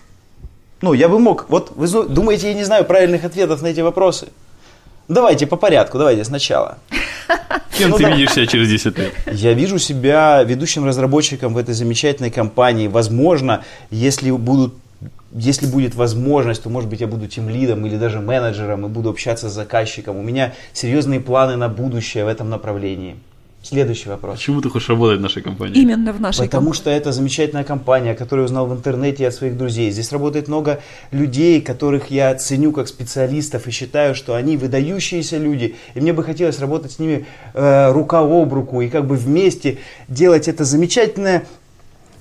Ну, 0.82 0.94
я 0.94 1.08
бы 1.08 1.20
мог. 1.20 1.46
Вот 1.50 1.72
вы 1.76 1.88
думаете, 2.08 2.50
я 2.50 2.54
не 2.54 2.64
знаю 2.64 2.84
правильных 2.84 3.24
ответов 3.24 3.62
на 3.62 3.68
эти 3.68 3.80
вопросы? 3.80 4.28
Давайте 5.08 5.48
по 5.48 5.56
порядку, 5.58 5.98
давайте 5.98 6.24
сначала. 6.26 6.78
Кем 7.78 7.92
Ну 7.92 7.98
ты 7.98 8.04
да. 8.04 8.10
видишь 8.12 8.34
себя 8.34 8.48
через 8.48 8.68
10 8.70 8.98
лет? 8.98 9.14
Я 9.32 9.54
вижу 9.54 9.80
себя 9.80 10.44
ведущим 10.44 10.86
разработчиком 10.86 11.54
в 11.54 11.58
этой 11.58 11.74
замечательной 11.74 12.32
компании. 12.32 12.88
Возможно, 12.88 13.64
если 13.92 14.32
будут 14.32 14.74
если 15.34 15.66
будет 15.66 15.96
возможность, 15.96 16.64
то, 16.64 16.70
может 16.70 16.90
быть, 16.90 17.02
я 17.02 17.08
буду 17.08 17.28
тем 17.28 17.50
лидом 17.50 17.86
или 17.86 17.98
даже 17.98 18.20
менеджером 18.20 18.86
и 18.86 18.90
буду 18.90 19.10
общаться 19.10 19.50
с 19.50 19.54
заказчиком. 19.54 20.18
У 20.18 20.22
меня 20.22 20.54
серьезные 20.74 21.20
планы 21.20 21.56
на 21.56 21.70
будущее 21.70 22.26
в 22.26 22.28
этом 22.28 22.50
направлении. 22.50 23.16
Следующий 23.64 24.10
вопрос. 24.10 24.36
Почему 24.36 24.60
ты 24.60 24.70
хочешь 24.70 24.90
работать 24.90 25.20
в 25.20 25.22
нашей 25.22 25.42
компании? 25.42 25.82
Именно 25.82 26.12
в 26.12 26.20
нашей 26.20 26.46
Потому 26.46 26.72
компании. 26.72 26.82
что 26.82 26.90
это 26.90 27.12
замечательная 27.14 27.64
компания, 27.64 28.14
которую 28.14 28.44
я 28.44 28.46
узнал 28.48 28.68
в 28.68 28.74
интернете 28.74 29.26
от 29.26 29.34
своих 29.34 29.58
друзей. 29.58 29.90
Здесь 29.90 30.12
работает 30.12 30.50
много 30.50 30.82
людей, 31.12 31.62
которых 31.62 32.12
я 32.12 32.36
ценю 32.36 32.74
как 32.74 32.90
специалистов 32.90 33.66
и 33.66 33.72
считаю, 33.72 34.16
что 34.16 34.36
они 34.36 34.58
выдающиеся 34.58 35.38
люди. 35.38 35.78
И 35.94 36.02
мне 36.02 36.12
бы 36.12 36.26
хотелось 36.26 36.60
работать 36.60 36.92
с 36.92 37.00
ними 37.00 37.26
э, 37.54 37.92
рука 37.94 38.20
об 38.20 38.54
руку 38.54 38.82
и 38.82 38.90
как 38.90 39.08
бы 39.08 39.16
вместе 39.16 39.78
делать 40.10 40.50
это 40.50 40.66
замечательное 40.66 41.46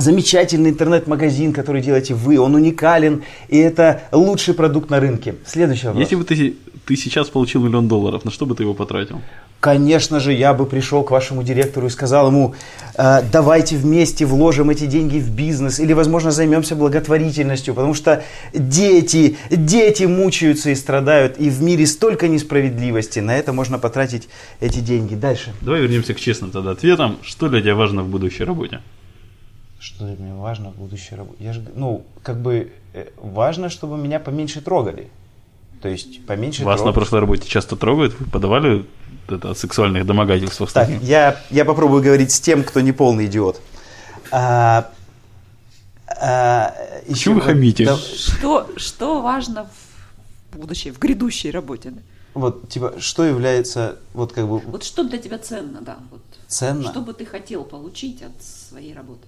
замечательный 0.03 0.71
интернет-магазин, 0.71 1.53
который 1.53 1.81
делаете 1.81 2.15
вы, 2.15 2.39
он 2.39 2.55
уникален, 2.55 3.23
и 3.49 3.59
это 3.59 4.03
лучший 4.13 4.55
продукт 4.55 4.91
на 4.91 5.01
рынке. 5.01 5.35
Следующий 5.47 5.87
вопрос. 5.87 6.03
Если 6.03 6.17
бы 6.17 6.25
ты, 6.25 6.55
ты 6.87 6.97
сейчас 6.97 7.29
получил 7.29 7.63
миллион 7.63 7.89
долларов, 7.89 8.25
на 8.25 8.31
что 8.31 8.45
бы 8.47 8.55
ты 8.55 8.65
его 8.65 8.75
потратил? 8.75 9.21
Конечно 9.61 10.19
же, 10.19 10.33
я 10.33 10.55
бы 10.55 10.67
пришел 10.67 11.05
к 11.05 11.13
вашему 11.13 11.45
директору 11.45 11.87
и 11.87 11.91
сказал 11.91 12.27
ему, 12.27 12.57
«Э, 12.99 13.23
давайте 13.33 13.77
вместе 13.77 14.27
вложим 14.27 14.71
эти 14.71 14.87
деньги 14.87 15.21
в 15.21 15.31
бизнес 15.31 15.79
или, 15.79 15.93
возможно, 15.93 16.33
займемся 16.33 16.75
благотворительностью, 16.75 17.73
потому 17.73 17.95
что 17.95 18.25
дети, 18.53 19.37
дети 19.51 20.03
мучаются 20.03 20.71
и 20.71 20.75
страдают, 20.75 21.39
и 21.39 21.49
в 21.49 21.63
мире 21.63 21.87
столько 21.87 22.27
несправедливости, 22.27 23.21
на 23.21 23.37
это 23.37 23.53
можно 23.53 23.79
потратить 23.79 24.29
эти 24.61 24.81
деньги. 24.81 25.15
Дальше. 25.15 25.53
Давай 25.61 25.81
вернемся 25.81 26.13
к 26.15 26.19
честным 26.19 26.51
тогда 26.51 26.73
ответам. 26.73 27.19
Что 27.23 27.49
для 27.49 27.61
тебя 27.61 27.77
важно 27.77 28.03
в 28.03 28.09
будущей 28.09 28.43
работе? 28.43 28.81
Что 29.83 30.05
для 30.05 30.17
меня 30.17 30.37
важно 30.37 30.71
в 30.71 30.77
будущей 30.77 31.17
работе? 31.17 31.43
Я 31.43 31.53
же, 31.53 31.65
ну, 31.75 32.07
как 32.23 32.41
бы 32.41 32.71
э, 32.95 33.09
важно, 33.17 33.69
чтобы 33.69 33.97
меня 33.97 34.21
поменьше 34.21 34.61
трогали. 34.61 35.11
То 35.81 35.89
есть 35.89 36.25
поменьше 36.25 36.63
Вас 36.63 36.79
на 36.79 36.85
трогать. 36.85 36.95
прошлой 36.95 37.19
работе 37.19 37.49
часто 37.49 37.75
трогают? 37.75 38.15
Вы 38.21 38.27
подавали 38.27 38.87
это, 39.29 39.51
о 39.51 39.55
сексуальных 39.57 40.07
домогательствах? 40.07 40.71
Так, 40.71 40.89
я, 41.03 41.37
я 41.51 41.65
попробую 41.65 42.01
говорить 42.01 42.31
с 42.31 42.41
тем, 42.41 42.63
кто 42.63 42.81
не 42.81 42.93
полный 42.93 43.27
идиот. 43.27 43.61
А, 44.31 44.89
а, 46.07 46.77
еще 47.09 47.25
Чего 47.25 47.35
вы 47.35 47.41
хамите? 47.41 47.85
да, 47.85 47.97
Что, 47.97 48.69
что 48.77 49.21
важно 49.21 49.69
в 50.53 50.59
будущей, 50.59 50.93
в 50.93 51.01
грядущей 51.01 51.51
работе? 51.51 51.91
да? 51.91 52.01
вот, 52.35 52.69
типа, 52.69 52.95
что 53.01 53.25
является, 53.25 53.97
вот 54.15 54.33
как 54.33 54.47
бы, 54.47 54.61
Вот 54.61 54.85
что 54.85 55.03
для 55.03 55.19
тебя 55.19 55.39
ценно, 55.39 55.81
да? 55.81 55.97
Вот, 56.13 56.23
ценно? 56.47 56.89
Что 56.89 57.01
бы 57.01 57.15
ты 57.15 57.27
хотел 57.27 57.65
получить 57.65 58.23
от 58.23 58.41
своей 58.41 58.95
работы? 58.95 59.27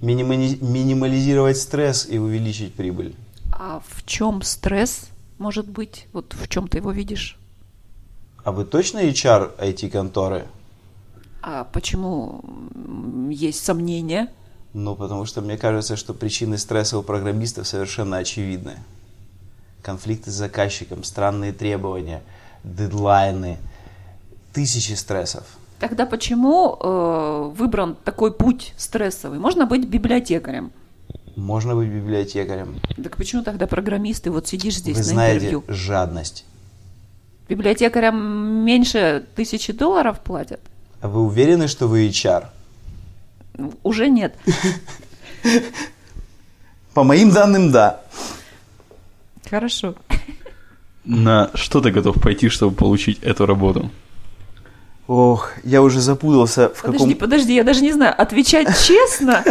Минимали- 0.00 0.62
минимализировать 0.62 1.56
стресс 1.56 2.06
и 2.08 2.18
увеличить 2.18 2.74
прибыль. 2.74 3.14
А 3.52 3.82
в 3.88 4.04
чем 4.04 4.42
стресс 4.42 5.08
может 5.38 5.68
быть? 5.68 6.06
Вот 6.12 6.34
в 6.34 6.48
чем 6.48 6.68
ты 6.68 6.78
его 6.78 6.90
видишь? 6.90 7.38
А 8.44 8.52
вы 8.52 8.64
точно 8.64 8.98
HR 8.98 9.58
IT-конторы? 9.58 10.46
А 11.42 11.64
почему 11.64 12.44
есть 13.30 13.64
сомнения? 13.64 14.28
Ну, 14.74 14.94
потому 14.94 15.24
что 15.24 15.40
мне 15.40 15.56
кажется, 15.56 15.96
что 15.96 16.12
причины 16.12 16.58
стресса 16.58 16.98
у 16.98 17.02
программистов 17.02 17.66
совершенно 17.66 18.18
очевидны. 18.18 18.74
Конфликты 19.82 20.30
с 20.30 20.34
заказчиком, 20.34 21.02
странные 21.04 21.52
требования, 21.52 22.22
дедлайны, 22.62 23.56
тысячи 24.52 24.92
стрессов. 24.92 25.44
Тогда 25.78 26.06
почему 26.06 26.78
э, 26.80 27.52
выбран 27.54 27.96
такой 28.04 28.32
путь 28.32 28.72
стрессовый? 28.76 29.38
Можно 29.38 29.66
быть 29.66 29.86
библиотекарем. 29.86 30.70
Можно 31.36 31.74
быть 31.76 31.88
библиотекарем. 31.88 32.80
Так 33.02 33.16
почему 33.18 33.42
тогда 33.42 33.66
программист, 33.66 34.26
и 34.26 34.30
вот 34.30 34.48
сидишь 34.48 34.76
здесь 34.78 34.96
Вы 34.96 35.02
на 35.02 35.08
знаете, 35.08 35.36
интервью? 35.46 35.64
жадность. 35.68 36.46
Библиотекарям 37.48 38.16
меньше 38.64 39.26
тысячи 39.36 39.72
долларов 39.72 40.20
платят? 40.20 40.60
А 41.02 41.08
вы 41.08 41.22
уверены, 41.22 41.68
что 41.68 41.86
вы 41.88 42.08
HR? 42.08 42.46
Ну, 43.58 43.72
Уже 43.82 44.08
нет. 44.08 44.34
По 46.94 47.04
моим 47.04 47.30
данным, 47.30 47.70
да. 47.70 48.00
Хорошо. 49.48 49.94
На 51.04 51.50
что 51.54 51.80
ты 51.80 51.90
готов 51.92 52.20
пойти, 52.20 52.48
чтобы 52.48 52.74
получить 52.74 53.22
эту 53.22 53.44
работу? 53.46 53.90
Ох, 55.08 55.52
я 55.62 55.82
уже 55.82 56.00
запутался 56.00 56.68
в 56.74 56.82
Подожди, 56.82 57.14
каком... 57.14 57.18
подожди, 57.18 57.54
я 57.54 57.62
даже 57.62 57.80
не 57.80 57.92
знаю, 57.92 58.12
отвечать 58.20 58.68
честно 58.86 59.44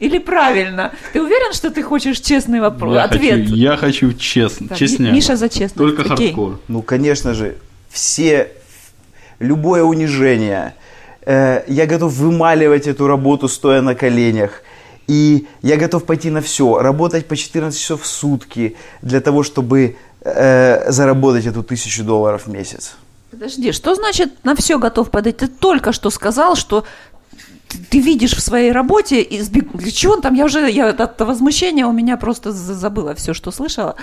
или 0.00 0.18
правильно? 0.18 0.92
Ты 1.12 1.22
уверен, 1.22 1.52
что 1.52 1.70
ты 1.70 1.82
хочешь 1.82 2.18
честный 2.18 2.60
вопрос? 2.60 2.94
я, 2.94 3.04
Ответ. 3.04 3.42
хочу, 3.44 3.54
я 3.54 3.76
хочу 3.76 4.12
честно, 4.14 4.68
Так, 4.68 4.78
честняк. 4.78 5.12
Миша 5.12 5.36
за 5.36 5.48
честность. 5.48 5.76
Только 5.76 6.02
Окей. 6.02 6.28
хардкор. 6.28 6.58
Ну, 6.66 6.82
конечно 6.82 7.34
же, 7.34 7.56
все, 7.88 8.50
любое 9.38 9.84
унижение, 9.84 10.74
э, 11.24 11.62
я 11.68 11.86
готов 11.86 12.12
вымаливать 12.14 12.88
эту 12.88 13.06
работу, 13.06 13.46
стоя 13.48 13.82
на 13.82 13.94
коленях. 13.94 14.62
И 15.06 15.46
я 15.62 15.76
готов 15.76 16.04
пойти 16.04 16.30
на 16.30 16.40
все, 16.40 16.78
работать 16.80 17.26
по 17.26 17.36
14 17.36 17.80
часов 17.80 18.02
в 18.02 18.06
сутки 18.06 18.76
для 19.02 19.20
того, 19.20 19.42
чтобы 19.44 19.96
э, 20.22 20.90
заработать 20.90 21.46
эту 21.46 21.62
тысячу 21.62 22.02
долларов 22.04 22.46
в 22.46 22.50
месяц. 22.50 22.96
Подожди, 23.30 23.72
что 23.72 23.94
значит 23.94 24.44
на 24.44 24.54
все 24.56 24.78
готов 24.78 25.10
подать? 25.10 25.38
Ты 25.38 25.46
только 25.46 25.92
что 25.92 26.10
сказал, 26.10 26.56
что 26.56 26.84
ты- 27.90 28.00
видишь 28.00 28.34
в 28.34 28.40
своей 28.40 28.72
работе 28.72 29.24
избег... 29.38 29.70
Для 29.72 29.90
чего 29.92 30.14
он 30.14 30.20
там? 30.22 30.34
Я 30.34 30.44
уже 30.46 30.68
я 30.70 30.88
от 30.88 31.20
возмущения 31.20 31.86
у 31.86 31.92
меня 31.92 32.16
просто 32.16 32.50
за- 32.52 32.74
забыла 32.74 33.14
все, 33.14 33.32
что 33.32 33.52
слышала. 33.52 33.94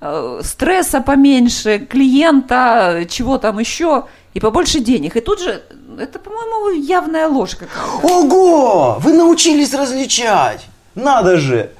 Э, 0.00 0.40
Стресса 0.42 1.00
поменьше, 1.00 1.78
клиента, 1.78 3.06
чего 3.08 3.38
там 3.38 3.60
еще, 3.60 4.06
и 4.34 4.40
побольше 4.40 4.80
денег. 4.80 5.16
И 5.16 5.20
тут 5.20 5.40
же, 5.40 5.62
это, 5.98 6.18
по-моему, 6.18 6.70
явная 6.84 7.28
ложь 7.28 7.54
какая-то. 7.54 8.06
Ого! 8.06 8.98
Вы 9.00 9.12
научились 9.12 9.72
различать! 9.72 10.66
Надо 10.96 11.36
же! 11.36 11.70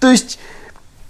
То 0.00 0.10
есть, 0.10 0.38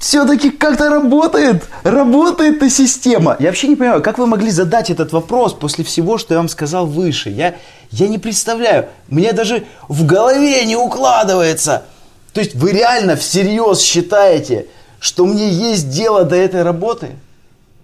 все-таки 0.00 0.50
как-то 0.50 0.88
работает, 0.88 1.68
работает 1.84 2.56
эта 2.56 2.70
система. 2.70 3.36
Я 3.38 3.48
вообще 3.48 3.68
не 3.68 3.76
понимаю, 3.76 4.02
как 4.02 4.16
вы 4.16 4.26
могли 4.26 4.50
задать 4.50 4.88
этот 4.88 5.12
вопрос 5.12 5.52
после 5.52 5.84
всего, 5.84 6.16
что 6.16 6.32
я 6.34 6.38
вам 6.38 6.48
сказал 6.48 6.86
выше. 6.86 7.28
Я, 7.28 7.56
я 7.90 8.08
не 8.08 8.18
представляю, 8.18 8.88
мне 9.08 9.32
даже 9.34 9.66
в 9.88 10.06
голове 10.06 10.64
не 10.64 10.74
укладывается. 10.74 11.84
То 12.32 12.40
есть 12.40 12.54
вы 12.54 12.72
реально 12.72 13.14
всерьез 13.14 13.80
считаете, 13.82 14.68
что 15.00 15.26
мне 15.26 15.50
есть 15.50 15.90
дело 15.90 16.24
до 16.24 16.34
этой 16.34 16.62
работы? 16.62 17.10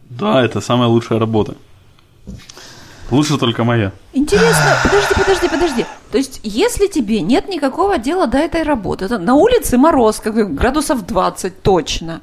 Да, 0.09 0.42
это 0.42 0.62
самая 0.62 0.88
лучшая 0.88 1.18
работа. 1.18 1.55
Лучше 3.11 3.37
только 3.37 3.62
моя. 3.62 3.92
Интересно, 4.14 4.79
подожди, 4.83 5.14
подожди, 5.14 5.48
подожди. 5.48 5.87
То 6.11 6.19
есть, 6.19 6.40
если 6.42 6.87
тебе 6.87 7.21
нет 7.21 7.49
никакого 7.49 7.99
дела 7.99 8.27
до 8.27 8.38
этой 8.38 8.62
работы, 8.62 9.09
то 9.09 9.19
на 9.19 9.35
улице 9.35 9.77
мороз, 9.77 10.21
как 10.21 10.55
градусов 10.55 11.05
20 11.07 11.62
точно. 11.62 12.21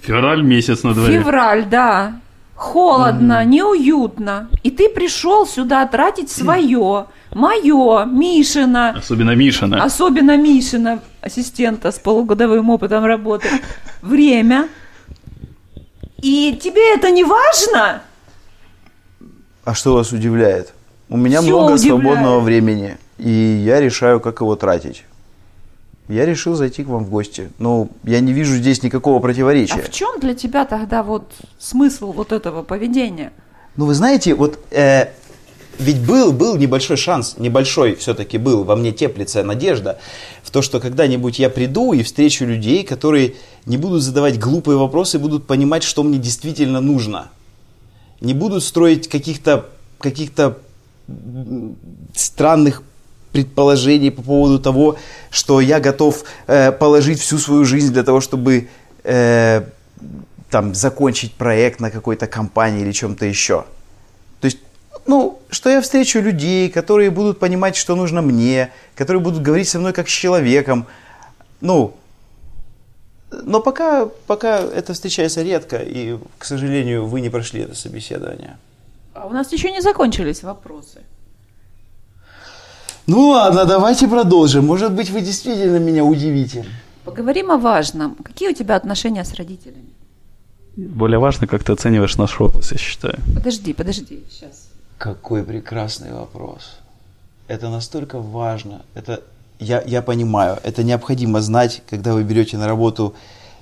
Февраль 0.00 0.42
месяц 0.42 0.84
на 0.84 0.94
дворе. 0.94 1.18
Февраль, 1.18 1.64
да. 1.66 2.20
Холодно, 2.54 3.44
неуютно. 3.44 4.48
И 4.64 4.70
ты 4.70 4.88
пришел 4.88 5.46
сюда 5.46 5.86
тратить 5.86 6.30
свое, 6.30 7.06
мое, 7.32 8.04
Мишина, 8.04 8.90
Особенно 8.96 9.36
Мишина. 9.36 9.84
особенно 9.84 10.36
Мишина, 10.36 10.98
ассистента 11.20 11.92
с 11.92 11.98
полугодовым 12.00 12.70
опытом 12.70 13.04
работы, 13.04 13.48
время. 14.02 14.68
И 16.20 16.58
тебе 16.60 16.94
это 16.94 17.10
не 17.10 17.22
важно? 17.22 18.02
А 19.64 19.74
что 19.74 19.94
вас 19.94 20.10
удивляет? 20.10 20.72
У 21.10 21.16
меня 21.16 21.40
Всё 21.40 21.48
много 21.50 21.72
удивляет. 21.74 22.02
свободного 22.02 22.40
времени, 22.40 22.98
и 23.18 23.30
я 23.30 23.80
решаю, 23.80 24.20
как 24.20 24.40
его 24.40 24.56
тратить. 24.56 25.04
Я 26.08 26.24
решил 26.24 26.54
зайти 26.54 26.84
к 26.84 26.88
вам 26.88 27.04
в 27.04 27.10
гости. 27.10 27.50
Но 27.58 27.88
я 28.02 28.20
не 28.20 28.32
вижу 28.32 28.54
здесь 28.56 28.82
никакого 28.82 29.18
А 29.18 29.20
противоречия. 29.20 29.82
в 29.82 29.90
чем 29.90 30.18
для 30.20 30.34
тебя 30.34 30.64
тогда 30.64 31.02
вот 31.02 31.30
смысл 31.58 32.12
вот 32.12 32.32
этого 32.32 32.62
поведения? 32.62 33.32
Ну, 33.76 33.84
вы 33.86 33.94
знаете, 33.94 34.34
вот 34.34 34.58
э, 34.70 35.08
ведь 35.78 36.00
был, 36.00 36.32
был 36.32 36.56
небольшой 36.56 36.96
шанс, 36.96 37.36
небольшой 37.38 37.94
все-таки 37.94 38.38
был, 38.38 38.64
во 38.64 38.74
мне 38.74 38.90
теплится 38.92 39.42
надежда, 39.44 39.98
в 40.42 40.50
то, 40.50 40.62
что 40.62 40.80
когда-нибудь 40.80 41.38
я 41.38 41.50
приду 41.50 41.92
и 41.92 42.02
встречу 42.02 42.44
людей, 42.46 42.84
которые 42.84 43.34
не 43.66 43.76
будут 43.76 44.02
задавать 44.02 44.38
глупые 44.38 44.78
вопросы, 44.78 45.18
будут 45.18 45.46
понимать, 45.46 45.82
что 45.82 46.02
мне 46.02 46.18
действительно 46.18 46.80
нужно. 46.80 47.28
Не 48.20 48.34
будут 48.34 48.64
строить 48.64 49.08
каких-то 49.08 49.66
каких-то 49.98 50.58
странных 52.14 52.82
предположений 53.32 54.10
по 54.10 54.22
поводу 54.22 54.58
того, 54.58 54.96
что 55.30 55.60
я 55.60 55.80
готов 55.80 56.24
э, 56.46 56.72
положить 56.72 57.20
всю 57.20 57.38
свою 57.38 57.64
жизнь 57.64 57.92
для 57.92 58.02
того, 58.02 58.20
чтобы 58.20 58.68
э, 59.04 59.62
там 60.50 60.74
закончить 60.74 61.34
проект 61.34 61.80
на 61.80 61.90
какой-то 61.90 62.26
компании 62.26 62.82
или 62.82 62.92
чем-то 62.92 63.26
еще. 63.26 63.64
То 64.40 64.46
есть, 64.46 64.58
ну, 65.06 65.40
что 65.50 65.70
я 65.70 65.80
встречу 65.80 66.20
людей, 66.20 66.70
которые 66.70 67.10
будут 67.10 67.38
понимать, 67.38 67.76
что 67.76 67.96
нужно 67.96 68.22
мне, 68.22 68.70
которые 68.94 69.22
будут 69.22 69.42
говорить 69.42 69.68
со 69.68 69.78
мной 69.78 69.92
как 69.92 70.08
с 70.08 70.12
человеком. 70.12 70.86
Ну, 71.60 71.94
но 73.30 73.60
пока, 73.60 74.06
пока 74.26 74.60
это 74.60 74.94
встречается 74.94 75.42
редко, 75.42 75.76
и, 75.76 76.18
к 76.38 76.44
сожалению, 76.44 77.06
вы 77.06 77.20
не 77.20 77.28
прошли 77.28 77.62
это 77.62 77.74
собеседование. 77.74 78.56
А 79.20 79.26
у 79.26 79.30
нас 79.30 79.52
еще 79.52 79.70
не 79.72 79.80
закончились 79.80 80.42
вопросы. 80.44 81.00
Ну 83.06 83.28
ладно, 83.30 83.64
давайте 83.64 84.06
продолжим. 84.06 84.66
Может 84.66 84.92
быть, 84.92 85.10
вы 85.10 85.20
действительно 85.22 85.78
меня 85.78 86.04
удивите. 86.04 86.64
Поговорим 87.04 87.50
о 87.50 87.56
важном. 87.56 88.14
Какие 88.22 88.50
у 88.50 88.54
тебя 88.54 88.76
отношения 88.76 89.24
с 89.24 89.34
родителями? 89.34 89.88
Более 90.76 91.18
важно, 91.18 91.46
как 91.46 91.64
ты 91.64 91.72
оцениваешь 91.72 92.16
наш 92.18 92.40
опыт, 92.40 92.64
я 92.70 92.78
считаю. 92.78 93.18
Подожди, 93.34 93.72
подожди, 93.72 94.22
сейчас. 94.30 94.68
Какой 94.98 95.42
прекрасный 95.42 96.12
вопрос. 96.12 96.78
Это 97.48 97.70
настолько 97.70 98.20
важно. 98.20 98.82
Это 98.94 99.22
я, 99.58 99.82
я 99.86 100.02
понимаю, 100.02 100.58
это 100.62 100.84
необходимо 100.84 101.40
знать, 101.40 101.82
когда 101.90 102.12
вы 102.12 102.22
берете 102.22 102.56
на 102.58 102.68
работу 102.68 103.14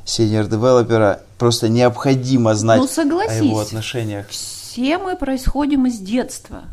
senior 0.04 0.48
девелопера. 0.48 1.20
Просто 1.38 1.68
необходимо 1.68 2.54
знать 2.54 2.80
Ну, 2.80 2.88
согласись. 2.88 3.40
о 3.40 3.44
его 3.44 3.60
отношениях. 3.60 4.26
В 4.28 4.34
все 4.76 4.98
мы 4.98 5.16
происходим 5.16 5.86
из 5.86 5.98
детства. 5.98 6.64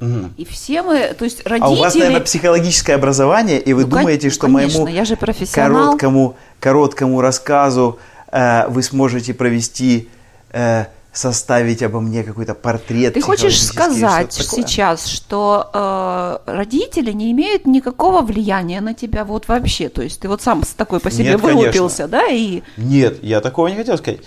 Мгм. 0.00 0.32
И 0.38 0.44
все 0.46 0.82
мы, 0.82 1.14
то 1.18 1.24
есть 1.24 1.42
А 1.44 1.50
родители... 1.50 1.72
у 1.72 1.76
вас, 1.76 1.94
наверное, 1.94 2.20
психологическое 2.22 2.94
образование, 2.94 3.60
и 3.60 3.74
вы 3.74 3.82
Ну, 3.82 3.88
думаете, 3.88 4.30
что 4.30 4.46
конечно, 4.46 4.80
моему 4.80 4.96
я 4.96 5.04
же 5.04 5.16
короткому, 5.52 6.36
короткому 6.60 7.20
рассказу 7.20 7.98
э, 8.32 8.66
вы 8.68 8.82
сможете 8.82 9.34
провести, 9.34 10.08
э, 10.50 10.86
составить 11.12 11.82
обо 11.82 12.00
мне 12.00 12.24
какой-то 12.24 12.54
портрет. 12.54 13.14
Ты 13.14 13.20
хочешь 13.20 13.62
сказать 13.62 14.30
такое? 14.30 14.64
сейчас, 14.64 15.06
что 15.06 15.70
э, 15.74 16.38
родители 16.46 17.12
не 17.12 17.30
имеют 17.32 17.66
никакого 17.66 18.22
влияния 18.22 18.80
на 18.80 18.94
тебя 18.94 19.24
вот 19.24 19.46
вообще? 19.46 19.90
То 19.90 20.02
есть 20.02 20.20
ты 20.20 20.28
вот 20.28 20.40
сам 20.42 20.62
такой 20.76 21.00
по 21.00 21.10
себе 21.10 21.24
Нет, 21.24 21.40
конечно. 21.40 21.60
вылупился, 21.60 22.08
да? 22.08 22.26
И 22.28 22.62
Нет, 22.78 23.22
я 23.22 23.40
такого 23.42 23.68
не 23.68 23.76
хотел 23.76 23.98
сказать. 23.98 24.20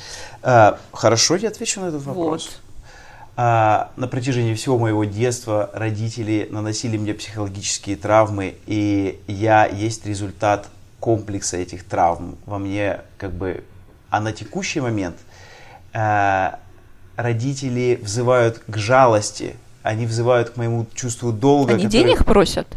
А, 0.44 0.78
хорошо, 0.94 1.36
я 1.36 1.50
отвечу 1.50 1.82
на 1.82 1.88
этот 1.88 2.04
вопрос. 2.04 2.44
вот. 2.46 2.67
А, 3.40 3.92
на 3.98 4.08
протяжении 4.08 4.56
всего 4.56 4.80
моего 4.80 5.04
детства 5.06 5.70
родители 5.72 6.48
наносили 6.50 6.98
мне 6.98 7.14
психологические 7.14 7.96
травмы, 7.96 8.56
и 8.66 9.22
я 9.28 9.68
есть 9.68 10.08
результат 10.08 10.70
комплекса 11.00 11.58
этих 11.58 11.84
травм 11.84 12.40
во 12.48 12.58
мне, 12.58 13.02
как 13.20 13.32
бы, 13.32 13.64
а 14.10 14.22
на 14.22 14.34
текущий 14.34 14.80
момент 14.80 15.18
э, 15.94 16.50
родители 17.16 18.00
взывают 18.02 18.64
к 18.66 18.76
жалости, 18.76 19.56
они 19.84 20.08
взывают 20.08 20.50
к 20.50 20.58
моему 20.58 20.88
чувству 20.96 21.32
долга. 21.32 21.76
Они 21.76 21.86
которое- 21.86 22.04
денег 22.04 22.26
просят? 22.26 22.68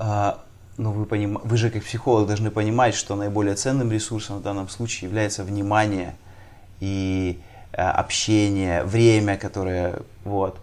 а, 0.00 0.40
ну, 0.76 0.90
вы, 0.90 1.04
поним... 1.06 1.38
вы 1.44 1.56
же 1.58 1.70
как 1.70 1.84
психолог 1.84 2.26
должны 2.26 2.50
понимать, 2.50 2.96
что 2.96 3.14
наиболее 3.14 3.54
ценным 3.54 3.92
ресурсом 3.92 4.38
в 4.38 4.42
данном 4.42 4.68
случае 4.68 5.08
является 5.08 5.44
внимание 5.44 6.16
и 6.80 7.40
общение, 7.76 8.84
время, 8.84 9.36
которое 9.36 9.96
вот. 10.24 10.58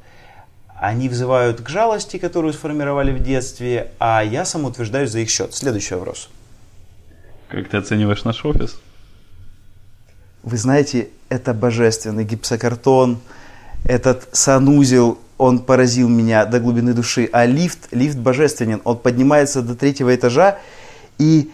Они 0.75 1.09
взывают 1.09 1.61
к 1.61 1.69
жалости, 1.69 2.17
которую 2.17 2.53
сформировали 2.53 3.11
в 3.11 3.21
детстве, 3.21 3.91
а 3.99 4.23
я 4.23 4.45
сам 4.45 4.65
утверждаюсь 4.65 5.11
за 5.11 5.19
их 5.19 5.29
счет. 5.29 5.53
Следующий 5.53 5.93
вопрос. 5.95 6.29
Как 7.49 7.69
ты 7.69 7.77
оцениваешь 7.77 8.23
наш 8.23 8.43
офис? 8.45 8.79
Вы 10.41 10.57
знаете, 10.57 11.09
это 11.29 11.53
божественный 11.53 12.23
гипсокартон, 12.23 13.19
этот 13.83 14.27
санузел, 14.31 15.19
он 15.37 15.59
поразил 15.59 16.07
меня 16.07 16.45
до 16.45 16.59
глубины 16.59 16.93
души. 16.93 17.29
А 17.31 17.45
лифт, 17.45 17.87
лифт 17.91 18.17
божественен, 18.17 18.81
он 18.83 18.97
поднимается 18.97 19.61
до 19.61 19.75
третьего 19.75 20.15
этажа, 20.15 20.59
и, 21.17 21.51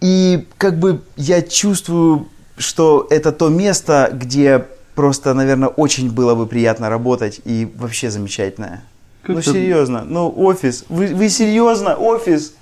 и 0.00 0.46
как 0.58 0.78
бы 0.78 1.02
я 1.16 1.42
чувствую, 1.42 2.28
что 2.56 3.06
это 3.10 3.32
то 3.32 3.48
место, 3.48 4.10
где 4.12 4.66
просто, 4.96 5.34
наверное, 5.34 5.68
очень 5.68 6.10
было 6.10 6.34
бы 6.34 6.46
приятно 6.46 6.88
работать, 6.88 7.40
и 7.44 7.70
вообще 7.76 8.10
замечательное. 8.10 8.82
Как 9.22 9.36
ну, 9.36 9.42
ты- 9.42 9.52
серьезно, 9.52 10.04
ну, 10.04 10.32
офис, 10.36 10.84
вы, 10.88 11.14
вы 11.14 11.28
серьезно, 11.28 11.94
офис? 11.94 12.54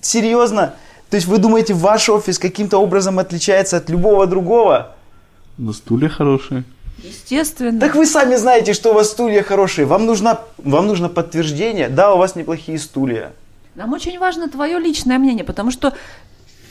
Серьезно? 0.00 0.74
То 1.08 1.16
есть 1.16 1.28
вы 1.28 1.38
думаете, 1.38 1.74
ваш 1.74 2.08
офис 2.08 2.38
каким-то 2.38 2.78
образом 2.78 3.18
отличается 3.18 3.76
от 3.76 3.88
любого 3.88 4.26
другого? 4.26 4.96
Ну, 5.56 5.72
стулья 5.72 6.08
хорошие. 6.08 6.64
Естественно. 6.98 7.78
Так 7.78 7.94
вы 7.94 8.06
сами 8.06 8.36
знаете, 8.36 8.72
что 8.72 8.90
у 8.90 8.94
вас 8.94 9.10
стулья 9.10 9.42
хорошие. 9.42 9.86
Вам, 9.86 10.06
нужна, 10.06 10.40
вам 10.58 10.86
нужно 10.86 11.08
подтверждение. 11.08 11.88
Да, 11.88 12.14
у 12.14 12.18
вас 12.18 12.36
неплохие 12.36 12.78
стулья. 12.78 13.32
Нам 13.74 13.92
очень 13.92 14.18
важно 14.18 14.48
твое 14.48 14.78
личное 14.78 15.18
мнение, 15.18 15.44
потому 15.44 15.70
что 15.70 15.94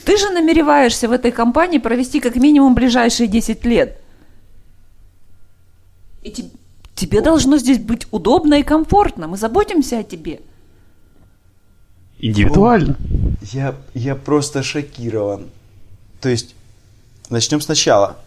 ты 0.04 0.18
же 0.18 0.30
намереваешься 0.30 1.08
в 1.08 1.12
этой 1.12 1.32
компании 1.32 1.78
провести 1.78 2.20
как 2.20 2.36
минимум 2.36 2.76
ближайшие 2.76 3.28
10 3.28 3.66
лет. 3.66 4.01
И 6.24 6.32
те- 6.32 6.50
тебе 6.96 7.22
должно 7.22 7.58
здесь 7.58 7.80
быть 7.80 8.08
удобно 8.12 8.56
и 8.60 8.64
комфортно. 8.64 9.28
Мы 9.28 9.38
заботимся 9.38 10.00
о 10.00 10.04
тебе. 10.04 10.40
Индивидуально. 12.20 12.98
Я, 13.52 13.76
я 13.94 14.16
просто 14.16 14.62
шокирован. 14.62 15.48
То 16.20 16.30
есть, 16.30 16.56
начнем 17.30 17.62
сначала. 17.62 18.18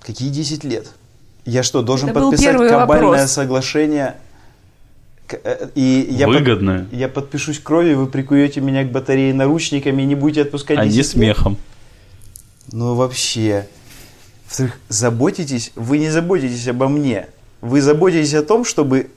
Какие 0.00 0.28
10 0.30 0.64
лет? 0.64 0.90
Я 1.44 1.62
что, 1.62 1.82
должен 1.82 2.08
Это 2.08 2.20
подписать 2.20 2.56
кабальное 2.56 3.10
вопрос. 3.12 3.30
соглашение? 3.30 4.16
Э, 5.30 5.68
И 5.74 6.08
я, 6.10 6.26
под- 6.26 6.36
Выгодное. 6.36 6.86
я 6.90 7.08
подпишусь 7.08 7.58
кровью, 7.60 7.98
вы 7.98 8.06
прикуете 8.06 8.60
меня 8.60 8.82
к 8.84 8.90
батарее 8.90 9.32
наручниками 9.32 10.02
и 10.02 10.06
не 10.06 10.14
будете 10.14 10.42
отпускать 10.42 10.78
А 10.78 10.84
10 10.84 10.92
не 10.92 10.96
лет? 10.98 11.06
смехом. 11.36 11.56
Ну 12.72 12.94
вообще. 12.94 13.68
Во-вторых, 14.46 14.78
заботитесь, 14.88 15.70
вы 15.76 15.98
не 15.98 16.10
заботитесь 16.10 16.66
обо 16.68 16.88
мне. 16.88 17.28
Вы 17.64 17.80
заботитесь 17.80 18.34
о 18.34 18.42
том, 18.42 18.64
чтобы, 18.64 19.08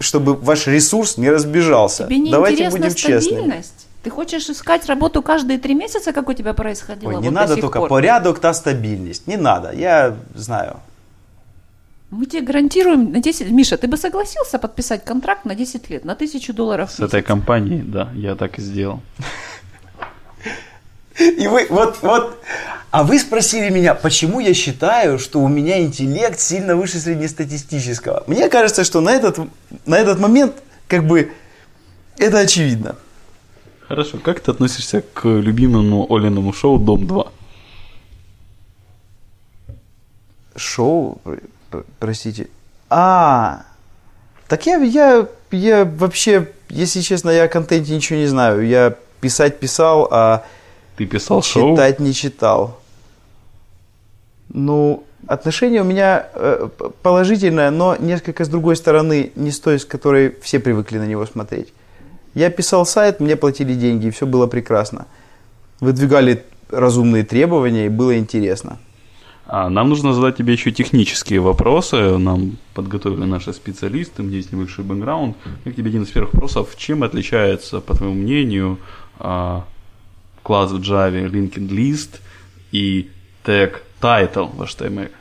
чтобы 0.00 0.34
ваш 0.34 0.66
ресурс 0.66 1.16
не 1.18 1.30
разбежался. 1.30 2.04
Тебе 2.06 2.18
не 2.18 2.30
Давайте 2.32 2.64
интересна 2.64 2.78
будем 2.80 2.94
честными. 2.94 3.20
стабильность? 3.22 3.86
Ты 4.02 4.10
хочешь 4.10 4.48
искать 4.50 4.86
работу 4.86 5.22
каждые 5.22 5.58
три 5.58 5.74
месяца, 5.74 6.12
как 6.12 6.28
у 6.28 6.32
тебя 6.32 6.52
происходило? 6.52 7.10
Ой, 7.10 7.16
не 7.16 7.28
вот 7.28 7.34
до 7.34 7.40
надо 7.40 7.56
только 7.56 7.78
пор? 7.78 7.88
порядок, 7.88 8.40
та 8.40 8.54
стабильность. 8.54 9.28
Не 9.28 9.36
надо, 9.36 9.70
я 9.72 10.16
знаю. 10.34 10.78
Мы 12.10 12.26
тебе 12.26 12.42
гарантируем 12.42 13.12
на 13.12 13.20
10... 13.20 13.52
Миша, 13.52 13.76
ты 13.76 13.86
бы 13.86 13.96
согласился 13.96 14.58
подписать 14.58 15.04
контракт 15.04 15.44
на 15.44 15.54
10 15.54 15.90
лет, 15.90 16.04
на 16.04 16.16
тысячу 16.16 16.52
долларов 16.52 16.90
в 16.90 16.94
С 16.94 16.98
этой 17.00 17.16
месяц? 17.16 17.26
компанией, 17.28 17.82
да, 17.82 18.08
я 18.16 18.34
так 18.34 18.58
и 18.58 18.62
сделал. 18.62 19.00
И 21.20 21.46
вы, 21.48 21.66
вот, 21.68 21.98
вот. 22.02 22.42
А 22.90 23.04
вы 23.04 23.18
спросили 23.18 23.70
меня, 23.70 23.94
почему 23.94 24.40
я 24.40 24.52
считаю, 24.54 25.18
что 25.18 25.40
у 25.40 25.48
меня 25.48 25.80
интеллект 25.80 26.40
сильно 26.40 26.74
выше 26.74 26.98
среднестатистического. 26.98 28.24
Мне 28.26 28.48
кажется, 28.48 28.82
что 28.84 29.00
на 29.00 29.10
этот, 29.12 29.38
на 29.86 29.96
этот 29.96 30.18
момент, 30.18 30.54
как 30.88 31.06
бы, 31.06 31.32
это 32.18 32.38
очевидно. 32.38 32.96
Хорошо, 33.86 34.18
как 34.18 34.40
ты 34.40 34.50
относишься 34.50 35.02
к 35.14 35.28
любимому 35.28 36.06
Олиному 36.12 36.52
шоу 36.52 36.78
«Дом-2»? 36.78 37.28
Шоу, 40.56 41.20
пр- 41.24 41.42
пр- 41.70 41.84
простите. 41.98 42.48
А, 42.88 43.62
так 44.48 44.66
я, 44.66 44.76
я, 44.78 45.26
я 45.52 45.84
вообще, 45.84 46.48
если 46.68 47.00
честно, 47.02 47.30
я 47.30 47.44
о 47.44 47.48
контенте 47.48 47.94
ничего 47.94 48.18
не 48.18 48.26
знаю. 48.26 48.66
Я 48.66 48.96
писать 49.20 49.60
писал, 49.60 50.08
а 50.10 50.44
Ты 51.00 51.06
писал 51.06 51.42
шоу? 51.42 51.72
читать 51.72 51.98
не 51.98 52.12
читал. 52.12 52.78
Ну, 54.50 55.02
отношение 55.26 55.80
у 55.80 55.84
меня 55.84 56.26
э, 56.34 56.68
положительное, 57.02 57.70
но 57.70 57.96
несколько 57.96 58.44
с 58.44 58.48
другой 58.48 58.76
стороны, 58.76 59.32
не 59.34 59.50
с 59.50 59.60
той, 59.60 59.78
с 59.78 59.86
которой 59.86 60.36
все 60.42 60.60
привыкли 60.60 60.98
на 60.98 61.06
него 61.06 61.24
смотреть. 61.24 61.72
Я 62.34 62.50
писал 62.50 62.84
сайт, 62.84 63.18
мне 63.18 63.36
платили 63.36 63.72
деньги, 63.72 64.08
и 64.08 64.10
все 64.10 64.26
было 64.26 64.46
прекрасно. 64.46 65.06
Выдвигали 65.80 66.44
разумные 66.68 67.24
требования, 67.24 67.86
и 67.86 67.88
было 67.88 68.18
интересно. 68.18 68.78
А, 69.46 69.70
нам 69.70 69.88
нужно 69.88 70.12
задать 70.12 70.36
тебе 70.36 70.52
еще 70.52 70.70
технические 70.70 71.40
вопросы. 71.40 72.18
Нам 72.18 72.58
подготовили 72.74 73.24
наши 73.24 73.54
специалисты, 73.54 74.20
у 74.20 74.26
меня 74.26 74.36
есть 74.36 74.52
небольшой 74.52 74.84
бэкграунд. 74.84 75.34
Как 75.64 75.74
тебе 75.76 75.88
один 75.88 76.02
из 76.02 76.10
первых 76.10 76.34
вопросов, 76.34 76.76
чем 76.76 77.04
отличается, 77.04 77.80
по 77.80 77.94
твоему 77.94 78.16
мнению, 78.16 78.78
а, 79.18 79.64
класс 80.50 80.72
в 80.72 80.80
Java 80.80 81.30
Linked 81.30 81.68
List 81.68 82.18
и 82.72 83.08
тег 83.44 83.84
title 84.00 84.50
в 84.52 84.60
HTML? 84.62 85.12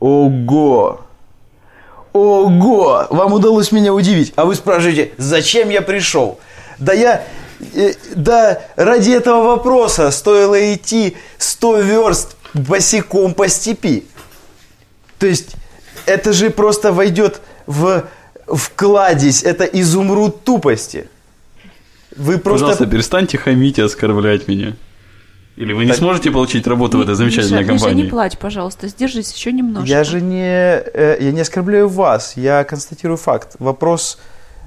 Ого! 0.00 1.04
Ого! 2.14 3.06
Вам 3.10 3.34
удалось 3.34 3.70
меня 3.70 3.92
удивить. 3.92 4.32
А 4.36 4.46
вы 4.46 4.54
спрашиваете, 4.54 5.12
зачем 5.18 5.68
я 5.68 5.82
пришел? 5.82 6.40
Да 6.78 6.94
я... 6.94 7.26
э, 7.74 7.92
да 8.14 8.62
ради 8.76 9.10
этого 9.10 9.44
вопроса 9.48 10.10
стоило 10.10 10.74
идти 10.74 11.18
100 11.36 11.80
верст 11.80 12.36
босиком 12.54 13.34
по 13.34 13.46
степи. 13.46 14.06
То 15.18 15.26
есть 15.26 15.54
это 16.06 16.32
же 16.32 16.48
просто 16.48 16.94
войдет 16.94 17.42
в, 17.66 18.04
в 18.46 18.70
кладезь, 18.74 19.42
это 19.42 19.64
изумруд 19.64 20.44
тупости. 20.44 21.10
Вы 22.16 22.38
просто... 22.38 22.66
Пожалуйста, 22.66 22.86
перестаньте 22.86 23.38
хамить 23.38 23.78
и 23.78 23.82
оскорблять 23.82 24.48
меня. 24.48 24.74
Или 25.56 25.72
вы 25.72 25.84
не 25.84 25.90
Так- 25.90 25.98
сможете 25.98 26.30
получить 26.32 26.66
работу 26.66 26.98
в 26.98 27.00
этой 27.02 27.14
замечательной 27.14 27.60
Миша, 27.60 27.72
Миша, 27.72 27.84
компании? 27.84 28.02
не 28.04 28.08
плачь, 28.10 28.36
пожалуйста, 28.38 28.88
сдержись 28.88 29.32
еще 29.32 29.52
немножко. 29.52 29.88
Я 29.88 30.02
же 30.04 30.20
не, 30.20 30.42
э, 30.44 31.16
я 31.20 31.30
не 31.32 31.40
оскорбляю 31.40 31.88
вас, 31.88 32.36
я 32.36 32.64
констатирую 32.64 33.16
факт. 33.18 33.54
Вопрос, 33.60 34.18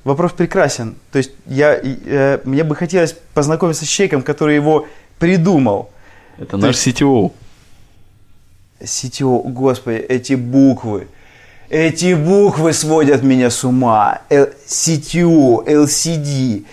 вопрос 0.06 0.32
прекрасен. 0.32 0.96
То 1.12 1.18
есть 1.18 1.32
я, 1.46 1.78
э, 1.84 2.40
мне 2.46 2.64
бы 2.64 2.76
хотелось 2.76 3.16
познакомиться 3.34 3.84
с 3.86 3.88
человеком, 3.90 4.22
который 4.22 4.56
его 4.56 4.88
придумал. 5.20 5.90
Это 6.38 6.52
То 6.52 6.58
наш 6.58 6.76
есть- 6.86 7.02
CTO. 7.02 7.32
CTO, 8.82 9.42
господи, 9.50 9.98
эти 9.98 10.34
буквы. 10.36 11.08
Эти 11.70 12.14
буквы 12.14 12.72
сводят 12.74 13.24
меня 13.24 13.50
с 13.50 13.64
ума. 13.66 14.22
Л- 14.30 14.48
CTO, 14.68 15.66
LCD. 15.68 16.64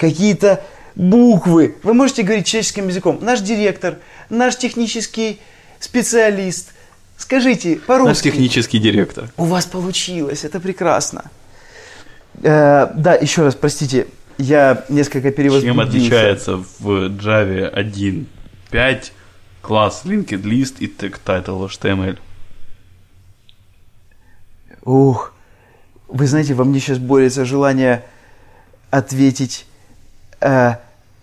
Какие-то 0.00 0.64
буквы. 0.94 1.76
Вы 1.82 1.92
можете 1.92 2.22
говорить 2.22 2.46
человеческим 2.46 2.88
языком. 2.88 3.18
Наш 3.20 3.40
директор, 3.40 3.98
наш 4.30 4.56
технический 4.56 5.38
специалист, 5.78 6.72
Скажите 7.18 7.74
Наш 7.74 7.84
по-русски. 7.84 8.30
технический 8.30 8.78
директор. 8.78 9.30
У 9.36 9.44
вас 9.44 9.66
получилось, 9.66 10.42
это 10.42 10.58
прекрасно. 10.58 11.30
Э, 12.42 12.88
да, 12.94 13.14
еще 13.14 13.42
раз, 13.42 13.54
простите, 13.54 14.06
я 14.38 14.86
несколько 14.88 15.30
перевозбудился. 15.30 15.74
Чем 15.74 15.80
отличается 15.86 16.56
в 16.78 16.88
Java 17.10 17.74
1.5 17.74 19.12
класс 19.60 20.02
linked 20.06 20.42
list 20.42 20.76
и 20.78 20.86
tag 20.86 21.18
title 21.22 21.68
HTML? 21.68 22.18
Ух, 24.82 25.34
вы 26.08 26.26
знаете, 26.26 26.54
во 26.54 26.64
мне 26.64 26.80
сейчас 26.80 26.96
борется 26.96 27.44
желание 27.44 28.02
ответить, 28.90 29.66
э, 30.40 30.74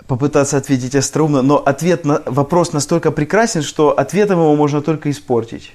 попытаться 0.08 0.58
ответить 0.58 0.96
остроумно, 0.96 1.42
но 1.42 1.58
ответ 1.58 2.06
на 2.06 2.22
вопрос 2.26 2.74
настолько 2.74 3.12
прекрасен, 3.12 3.62
что 3.62 3.90
ответом 3.98 4.40
его 4.40 4.56
можно 4.56 4.82
только 4.82 5.10
испортить. 5.12 5.74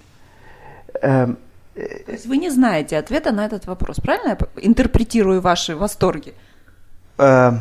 Эм, 1.03 1.37
То 1.75 2.13
есть 2.13 2.27
вы 2.27 2.37
не 2.39 2.51
знаете 2.51 2.97
ответа 2.99 3.33
на 3.33 3.45
этот 3.47 3.67
вопрос, 3.67 3.97
правильно 4.01 4.29
я 4.31 4.39
интерпретирую 4.65 5.41
ваши 5.41 5.77
восторги? 5.77 6.35
э, 7.19 7.53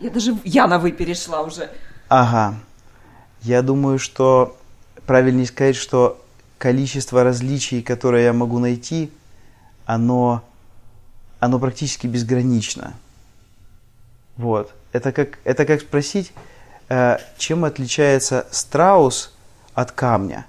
Я 0.00 0.10
даже 0.10 0.36
я 0.44 0.66
на 0.66 0.78
вы 0.78 0.92
перешла 0.92 1.42
уже. 1.42 1.68
Ага. 2.08 2.54
Я 3.42 3.62
думаю, 3.62 3.98
что 3.98 4.56
правильнее 5.06 5.46
сказать, 5.46 5.76
что 5.76 6.18
количество 6.58 7.24
различий, 7.24 7.82
которые 7.82 8.24
я 8.24 8.32
могу 8.32 8.58
найти, 8.60 9.10
оно, 9.86 10.42
оно 11.40 11.58
практически 11.58 12.06
безгранично. 12.06 12.94
Вот. 14.36 14.72
Это 14.92 15.12
как, 15.12 15.38
это 15.44 15.64
как 15.64 15.80
спросить, 15.80 16.32
э, 16.88 17.18
чем 17.38 17.64
отличается 17.64 18.46
страус 18.50 19.34
от 19.74 19.92
камня. 19.92 20.46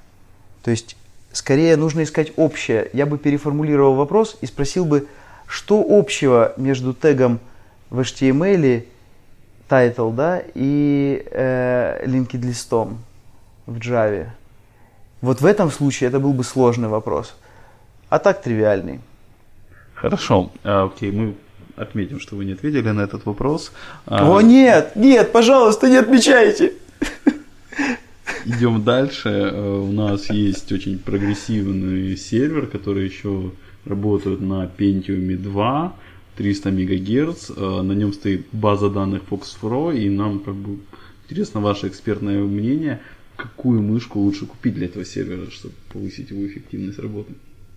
То 0.63 0.71
есть, 0.71 0.95
скорее 1.31 1.77
нужно 1.77 2.03
искать 2.03 2.33
общее. 2.35 2.89
Я 2.93 3.05
бы 3.05 3.17
переформулировал 3.17 3.95
вопрос 3.95 4.37
и 4.41 4.45
спросил 4.45 4.85
бы, 4.85 5.07
что 5.47 5.85
общего 5.87 6.53
между 6.57 6.93
тегом 6.93 7.39
в 7.89 7.99
HTML, 7.99 8.85
title, 9.69 10.13
да, 10.13 10.41
и 10.53 11.25
э, 11.31 12.05
linked 12.05 12.39
листом 12.41 13.03
в 13.65 13.77
Java. 13.77 14.29
Вот 15.21 15.41
в 15.41 15.45
этом 15.45 15.71
случае 15.71 16.09
это 16.09 16.19
был 16.19 16.33
бы 16.33 16.43
сложный 16.43 16.89
вопрос. 16.89 17.35
А 18.09 18.19
так 18.19 18.41
тривиальный. 18.41 18.99
Хорошо, 19.93 20.51
а, 20.63 20.85
окей, 20.85 21.11
мы 21.11 21.35
отметим, 21.75 22.19
что 22.19 22.35
вы 22.35 22.45
не 22.45 22.53
ответили 22.53 22.89
на 22.89 23.01
этот 23.01 23.25
вопрос. 23.25 23.71
А, 24.05 24.29
О, 24.29 24.41
нет, 24.41 24.95
нет, 24.95 25.31
пожалуйста, 25.31 25.89
не 25.89 25.97
отмечайте. 25.97 26.73
Идем 28.45 28.83
дальше. 28.83 29.29
Э, 29.29 29.79
У 29.79 29.91
нас 29.91 30.29
есть 30.29 30.71
очень 30.71 30.99
прогрессивный 30.99 32.17
сервер, 32.17 32.67
который 32.67 33.05
еще 33.05 33.51
работает 33.85 34.41
на 34.41 34.69
Pentium 34.77 35.35
2, 35.37 35.95
300 36.35 36.71
МГц. 36.71 37.49
На 37.57 37.93
нем 37.93 38.13
стоит 38.13 38.47
база 38.51 38.89
данных 38.89 39.21
Fox4, 39.29 39.97
и 39.97 40.09
нам 40.09 40.39
как 40.39 40.55
бы 40.55 40.79
интересно 41.23 41.61
ваше 41.61 41.87
экспертное 41.87 42.41
мнение, 42.43 43.01
какую 43.35 43.81
мышку 43.81 44.19
лучше 44.19 44.45
купить 44.45 44.75
для 44.75 44.85
этого 44.85 45.05
сервера, 45.05 45.49
чтобы 45.51 45.73
повысить 45.91 46.31
его 46.31 46.45
эффективность 46.45 46.99
работы. 46.99 47.33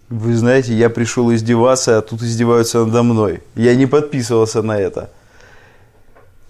Вы 0.09 0.37
знаете, 0.37 0.73
я 0.73 0.89
пришел 0.89 1.35
издеваться, 1.35 1.99
а 1.99 2.03
тут 2.03 2.23
издеваются 2.23 2.85
надо 2.85 3.03
мной. 3.03 3.43
Я 3.57 3.75
не 3.75 3.87
подписывался 3.87 4.63
на 4.63 4.79
это. 4.79 5.11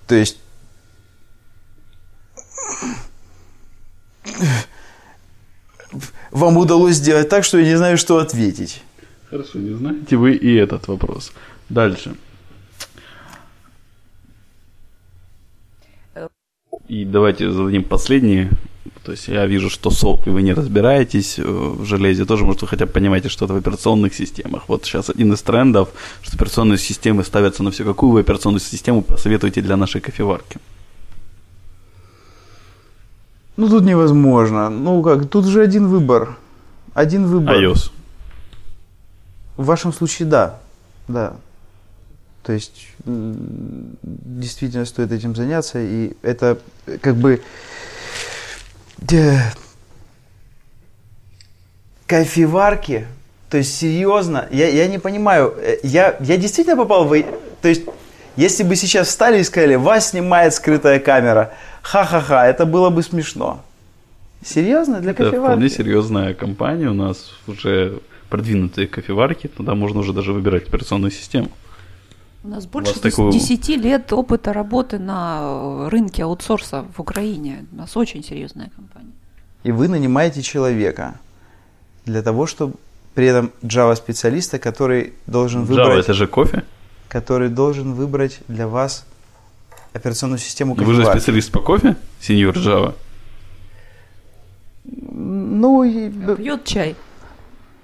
То 0.06 0.14
есть... 0.14 0.38
Вам 6.30 6.58
удалось 6.58 6.96
сделать 6.96 7.30
так, 7.30 7.44
что 7.44 7.58
я 7.58 7.64
не 7.64 7.76
знаю, 7.76 7.96
что 7.96 8.18
ответить. 8.18 8.82
Хорошо, 9.30 9.58
не 9.58 9.74
знаете 9.74 10.16
вы 10.16 10.34
и 10.34 10.54
этот 10.54 10.86
вопрос. 10.88 11.32
Дальше. 11.70 12.14
И 16.88 17.04
давайте 17.04 17.50
зададим 17.50 17.84
последний. 17.84 18.50
То 19.06 19.12
есть 19.12 19.28
я 19.28 19.46
вижу, 19.46 19.70
что 19.70 19.90
СОП 19.90 20.26
и 20.26 20.30
вы 20.30 20.42
не 20.42 20.52
разбираетесь 20.52 21.38
э, 21.38 21.42
в 21.44 21.84
железе. 21.84 22.24
Тоже, 22.24 22.44
может, 22.44 22.62
вы 22.62 22.68
хотя 22.68 22.86
бы 22.86 22.92
понимаете 22.92 23.28
что-то 23.28 23.54
в 23.54 23.56
операционных 23.56 24.12
системах. 24.12 24.64
Вот 24.66 24.84
сейчас 24.84 25.10
один 25.10 25.32
из 25.32 25.42
трендов, 25.42 25.90
что 26.22 26.34
операционные 26.34 26.76
системы 26.76 27.22
ставятся 27.22 27.62
на 27.62 27.70
все. 27.70 27.84
Какую 27.84 28.10
вы 28.10 28.20
операционную 28.20 28.60
систему 28.60 29.02
посоветуете 29.02 29.62
для 29.62 29.76
нашей 29.76 30.00
кофеварки? 30.00 30.58
Ну, 33.56 33.68
тут 33.68 33.84
невозможно. 33.84 34.70
Ну, 34.70 35.00
как, 35.04 35.28
тут 35.28 35.46
же 35.46 35.62
один 35.62 35.86
выбор. 35.86 36.36
Один 36.92 37.26
выбор. 37.26 37.54
iOS. 37.54 37.92
В 39.56 39.66
вашем 39.66 39.92
случае, 39.92 40.26
да. 40.26 40.58
Да. 41.06 41.36
То 42.42 42.52
есть, 42.52 42.88
действительно 43.04 44.84
стоит 44.84 45.12
этим 45.12 45.36
заняться. 45.36 45.78
И 45.80 46.16
это 46.22 46.58
э, 46.86 46.98
как 47.00 47.14
бы... 47.14 47.40
Кофеварки, 52.06 53.06
то 53.50 53.59
есть 53.59 53.76
серьезно, 53.76 54.48
я, 54.50 54.68
я 54.68 54.87
не 54.87 54.98
понимаю, 54.98 55.54
э, 55.59 55.78
я, 55.82 56.16
я 56.20 56.37
действительно 56.37 56.76
попал 56.76 57.04
в... 57.04 57.22
То 57.62 57.68
есть, 57.68 57.82
если 58.37 58.62
бы 58.62 58.76
сейчас 58.76 59.09
встали 59.09 59.40
и 59.40 59.44
сказали, 59.44 59.74
вас 59.74 60.11
снимает 60.11 60.54
скрытая 60.54 61.00
камера, 61.00 61.52
ха-ха-ха, 61.82 62.46
это 62.46 62.64
было 62.64 62.90
бы 62.90 63.02
смешно. 63.02 63.64
Серьезно, 64.44 65.00
для 65.00 65.12
Это 65.12 65.28
вполне 65.28 65.40
кофеварки? 65.40 65.68
серьезная 65.68 66.35
компания. 66.35 66.88
У 66.88 66.94
нас 66.94 67.32
уже 67.46 68.00
продвинутые 68.28 68.87
кофеварки. 68.87 69.48
Туда 69.48 69.74
можно 69.74 70.00
уже 70.00 70.12
даже 70.12 70.32
выбирать 70.32 70.68
операционную 70.68 71.11
систему. 71.11 71.48
У 72.46 72.48
нас 72.48 72.64
больше 72.66 72.92
вас 72.92 73.00
такого- 73.00 73.32
10 73.32 73.76
лет 73.76 74.12
опыта 74.12 74.52
работы 74.52 75.00
на 75.00 75.40
э, 75.42 75.88
рынке 75.88 76.22
аутсорса 76.22 76.85
в 76.96 77.00
Украине. 77.00 77.66
У 77.72 77.76
нас 77.76 77.96
очень 77.96 78.22
серьезная 78.22 78.70
компания. 78.76 79.11
И 79.64 79.72
вы 79.72 79.88
нанимаете 79.88 80.42
человека 80.42 81.18
для 82.04 82.22
того, 82.22 82.46
чтобы 82.46 82.74
при 83.14 83.26
этом 83.26 83.50
Java-специалиста, 83.62 84.61
который 84.61 85.12
должен 85.26 85.62
Java 85.62 85.66
выбрать, 85.66 86.04
это 86.04 86.14
же 86.14 86.28
кофе. 86.28 86.62
который 87.09 87.48
должен 87.48 87.94
выбрать 87.94 88.38
для 88.46 88.68
вас 88.68 89.04
операционную 89.92 90.38
систему 90.38 90.74
Вы 90.74 90.94
же 90.94 91.04
специалист 91.04 91.50
по 91.50 91.59
кофе, 91.61 91.96
сеньор 92.20 92.54
Java. 92.56 92.94
Ну, 94.85 95.82
и- 95.82 96.11
Пьет 96.37 96.64
чай. 96.64 96.94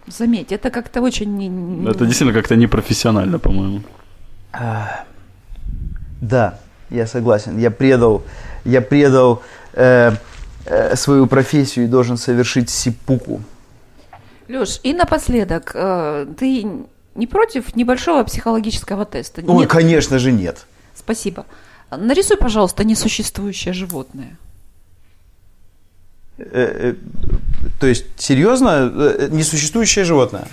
Заметь, 0.07 0.53
это 0.53 0.71
как-то 0.71 1.01
очень... 1.01 1.85
Это 1.89 2.05
действительно 2.07 2.33
как-то 2.33 2.55
непрофессионально, 2.55 3.39
по-моему. 3.41 3.81
Да, 4.53 6.59
я 6.91 7.07
согласен. 7.07 7.59
Я 7.59 7.71
предал, 7.71 8.23
я 8.65 8.81
предал 8.81 9.43
э, 9.73 10.13
э, 10.67 10.97
свою 10.97 11.27
профессию 11.27 11.87
и 11.87 11.89
должен 11.89 12.17
совершить 12.17 12.71
сипуку. 12.71 13.43
Леш, 14.49 14.81
и 14.83 14.93
напоследок, 14.93 15.73
э, 15.75 16.27
ты 16.39 16.67
не 17.15 17.27
против 17.27 17.75
небольшого 17.77 18.25
психологического 18.25 19.05
теста? 19.05 19.43
Ой, 19.47 19.61
Нет? 19.61 19.71
конечно 19.71 20.19
же 20.19 20.33
нет. 20.33 20.67
Спасибо. 20.95 21.47
Нарисуй, 21.91 22.37
пожалуйста, 22.37 22.85
несуществующее 22.85 23.75
животное. 23.75 24.37
Э, 26.39 26.45
э, 26.45 26.95
то 27.81 27.87
есть, 27.87 28.07
серьезно, 28.19 28.91
э, 28.95 29.29
несуществующее 29.31 30.05
животное. 30.05 30.49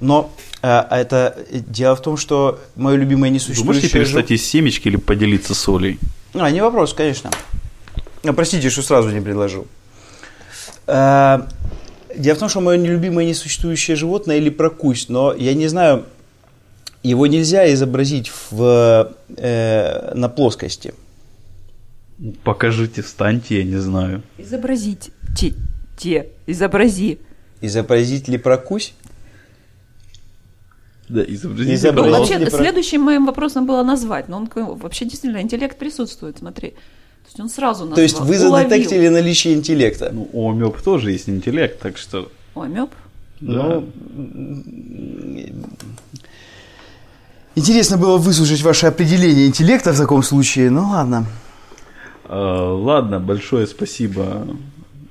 Но 0.00 0.30
э, 0.36 0.51
а 0.62 0.98
это 0.98 1.36
э, 1.50 1.58
дело 1.58 1.96
в 1.96 2.02
том, 2.02 2.16
что 2.16 2.60
мое 2.76 2.96
любимое 2.96 3.30
Вы 3.30 3.34
можете 3.34 3.52
несуществующее 3.52 3.90
перестать 3.90 4.30
есть 4.30 4.46
семечки 4.46 4.88
или 4.88 4.96
поделиться 4.96 5.54
солей? 5.54 5.98
А, 6.34 6.50
не 6.50 6.62
вопрос, 6.62 6.94
конечно. 6.94 7.30
А, 8.22 8.32
простите, 8.32 8.70
что 8.70 8.82
сразу 8.82 9.10
не 9.10 9.20
предложил. 9.20 9.66
Э, 10.86 11.42
дело 12.16 12.36
в 12.36 12.38
том, 12.38 12.48
что 12.48 12.60
мое 12.60 12.78
нелюбимое 12.78 13.24
несуществующее 13.24 13.96
животное 13.96 14.36
или 14.36 14.50
прокусь, 14.50 15.08
но 15.08 15.34
я 15.34 15.54
не 15.54 15.66
знаю, 15.66 16.04
его 17.02 17.26
нельзя 17.26 17.72
изобразить 17.72 18.30
в, 18.50 19.12
э, 19.36 20.12
на 20.14 20.28
плоскости. 20.28 20.94
Покажите, 22.44 23.02
встаньте, 23.02 23.58
я 23.58 23.64
не 23.64 23.78
знаю. 23.78 24.22
Изобразить. 24.38 25.10
Те, 25.36 25.54
те. 25.96 26.28
Изобрази. 26.46 27.18
Изобразить 27.60 28.28
ли 28.28 28.38
прокусь? 28.38 28.94
Да, 31.12 31.22
изобразите, 31.22 31.74
Изобразите. 31.74 32.38
Ну, 32.38 32.40
вообще, 32.40 32.56
следующим 32.56 33.02
моим 33.02 33.26
вопросом 33.26 33.66
было 33.66 33.82
назвать, 33.82 34.28
но 34.28 34.38
он 34.38 34.48
вообще 34.54 35.04
действительно 35.04 35.42
интеллект 35.42 35.78
присутствует, 35.78 36.38
смотри. 36.38 36.70
То 36.70 37.28
есть 37.28 37.40
он 37.40 37.48
сразу 37.50 37.80
назвал. 37.80 37.96
То 37.96 38.02
есть 38.02 38.18
вы 38.18 38.48
уловил. 38.48 38.70
задетектили 38.70 39.08
наличие 39.08 39.52
интеллекта? 39.52 40.10
Ну, 40.10 40.28
у 40.32 40.50
омёб 40.50 40.80
тоже 40.80 41.12
есть 41.12 41.28
интеллект, 41.28 41.80
так 41.80 41.98
что... 41.98 42.32
Ой, 42.54 42.68
мёб. 42.68 42.90
Да. 43.40 43.82
Ну, 44.32 45.48
Интересно 47.54 47.98
было 47.98 48.16
выслушать 48.16 48.62
ваше 48.62 48.86
определение 48.86 49.46
интеллекта 49.46 49.92
в 49.92 49.98
таком 49.98 50.22
случае. 50.22 50.70
Ну 50.70 50.88
ладно. 50.88 51.26
Э, 52.24 52.34
ладно, 52.34 53.20
большое 53.20 53.66
спасибо 53.66 54.46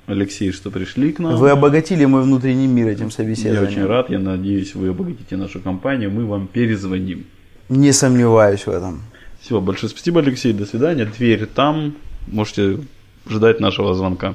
Алексей, 0.06 0.50
что 0.52 0.70
пришли 0.70 1.12
к 1.12 1.20
нам. 1.20 1.36
Вы 1.36 1.50
обогатили 1.50 2.04
мой 2.04 2.22
внутренний 2.22 2.66
мир 2.66 2.88
этим 2.88 3.06
Я 3.06 3.10
собеседованием. 3.12 3.68
очень 3.68 3.86
рад, 3.86 4.10
я 4.10 4.18
надеюсь, 4.18 4.74
вы 4.74 4.88
обогатите 4.88 5.36
нашу 5.36 5.60
компанию. 5.60 6.10
Мы 6.10 6.26
вам 6.26 6.48
перезвоним. 6.48 7.24
Не 7.68 7.92
сомневаюсь 7.92 8.66
в 8.66 8.70
этом. 8.70 9.02
Все, 9.40 9.60
большое 9.60 9.90
спасибо, 9.90 10.20
Алексей. 10.20 10.52
До 10.52 10.66
свидания. 10.66 11.04
Дверь 11.06 11.46
там. 11.46 11.94
Можете 12.26 12.80
ждать 13.28 13.60
нашего 13.60 13.94
звонка. 13.94 14.34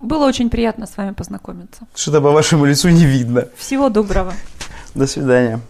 Было 0.00 0.26
очень 0.26 0.50
приятно 0.50 0.86
с 0.86 0.96
вами 0.96 1.12
познакомиться. 1.12 1.86
Что-то 1.94 2.20
по 2.20 2.30
вашему 2.32 2.64
лицу 2.64 2.88
не 2.88 3.06
видно. 3.06 3.48
Всего 3.56 3.88
доброго. 3.88 4.32
До 4.94 5.06
свидания. 5.06 5.60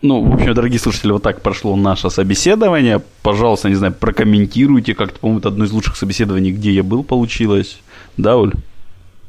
Ну, 0.00 0.22
в 0.22 0.34
общем, 0.34 0.54
дорогие 0.54 0.78
слушатели, 0.78 1.10
вот 1.10 1.22
так 1.22 1.42
прошло 1.42 1.74
наше 1.74 2.08
собеседование. 2.10 3.02
Пожалуйста, 3.22 3.68
не 3.68 3.74
знаю, 3.74 3.92
прокомментируйте 3.92 4.94
как-то. 4.94 5.18
По-моему, 5.18 5.40
это 5.40 5.48
одно 5.48 5.64
из 5.64 5.72
лучших 5.72 5.96
собеседований, 5.96 6.52
где 6.52 6.70
я 6.70 6.84
был, 6.84 7.02
получилось. 7.02 7.80
Да, 8.16 8.36
Оль? 8.36 8.52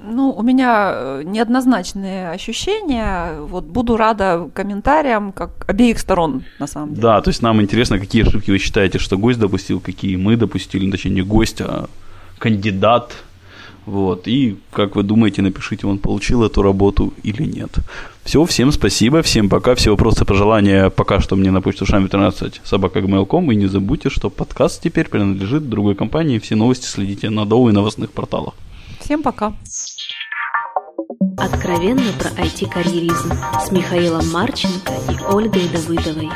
Ну, 0.02 0.32
у 0.32 0.44
меня 0.44 0.92
э, 0.94 1.24
неоднозначные 1.26 2.30
ощущения. 2.30 3.42
Вот 3.42 3.66
буду 3.66 3.98
рада 3.98 4.50
комментариям, 4.54 5.32
как 5.32 5.50
обеих 5.68 6.00
сторон, 6.00 6.44
на 6.60 6.68
самом 6.68 6.90
деле. 6.90 7.02
Да, 7.02 7.22
то 7.22 7.30
есть 7.30 7.42
нам 7.42 7.62
интересно, 7.62 8.00
какие 8.00 8.26
ошибки 8.26 8.52
вы 8.52 8.60
считаете, 8.60 9.00
что 9.00 9.18
гость 9.18 9.40
допустил, 9.40 9.80
какие 9.80 10.16
мы 10.16 10.38
допустили, 10.38 10.86
ну, 10.86 10.92
точнее, 10.92 11.12
не 11.12 11.22
гость, 11.22 11.62
а 11.62 11.90
кандидат. 12.38 13.14
Вот. 13.90 14.28
И 14.28 14.56
как 14.72 14.96
вы 14.96 15.02
думаете, 15.02 15.42
напишите, 15.42 15.88
он 15.88 15.98
получил 15.98 16.44
эту 16.44 16.62
работу 16.62 17.12
или 17.24 17.44
нет. 17.44 17.72
Все, 18.24 18.46
всем 18.46 18.72
спасибо, 18.72 19.24
всем 19.24 19.50
пока. 19.50 19.74
Все 19.74 19.90
вопросы, 19.90 20.26
пожелания 20.26 20.92
пока 20.92 21.20
что 21.20 21.36
мне 21.36 21.50
на 21.50 21.60
почту 21.60 21.88
шами 21.88 22.08
13 22.08 22.62
собака.gmail.com. 22.64 23.52
И 23.52 23.56
не 23.56 23.66
забудьте, 23.66 24.12
что 24.12 24.30
подкаст 24.30 24.84
теперь 24.84 25.10
принадлежит 25.10 25.70
другой 25.70 25.96
компании. 25.96 26.38
Все 26.38 26.56
новости 26.56 26.86
следите 26.86 27.32
на 27.32 27.48
Доу 27.48 27.70
и 27.70 27.72
новостных 27.72 28.12
порталах. 28.12 28.54
Всем 29.00 29.24
пока. 29.24 29.54
Откровенно 31.38 32.12
про 32.20 32.30
IT-карьеризм 32.44 33.34
с 33.60 33.72
Михаилом 33.72 34.30
Марченко 34.32 34.94
и 35.10 35.34
Ольгой 35.34 35.68
Давыдовой. 35.74 36.30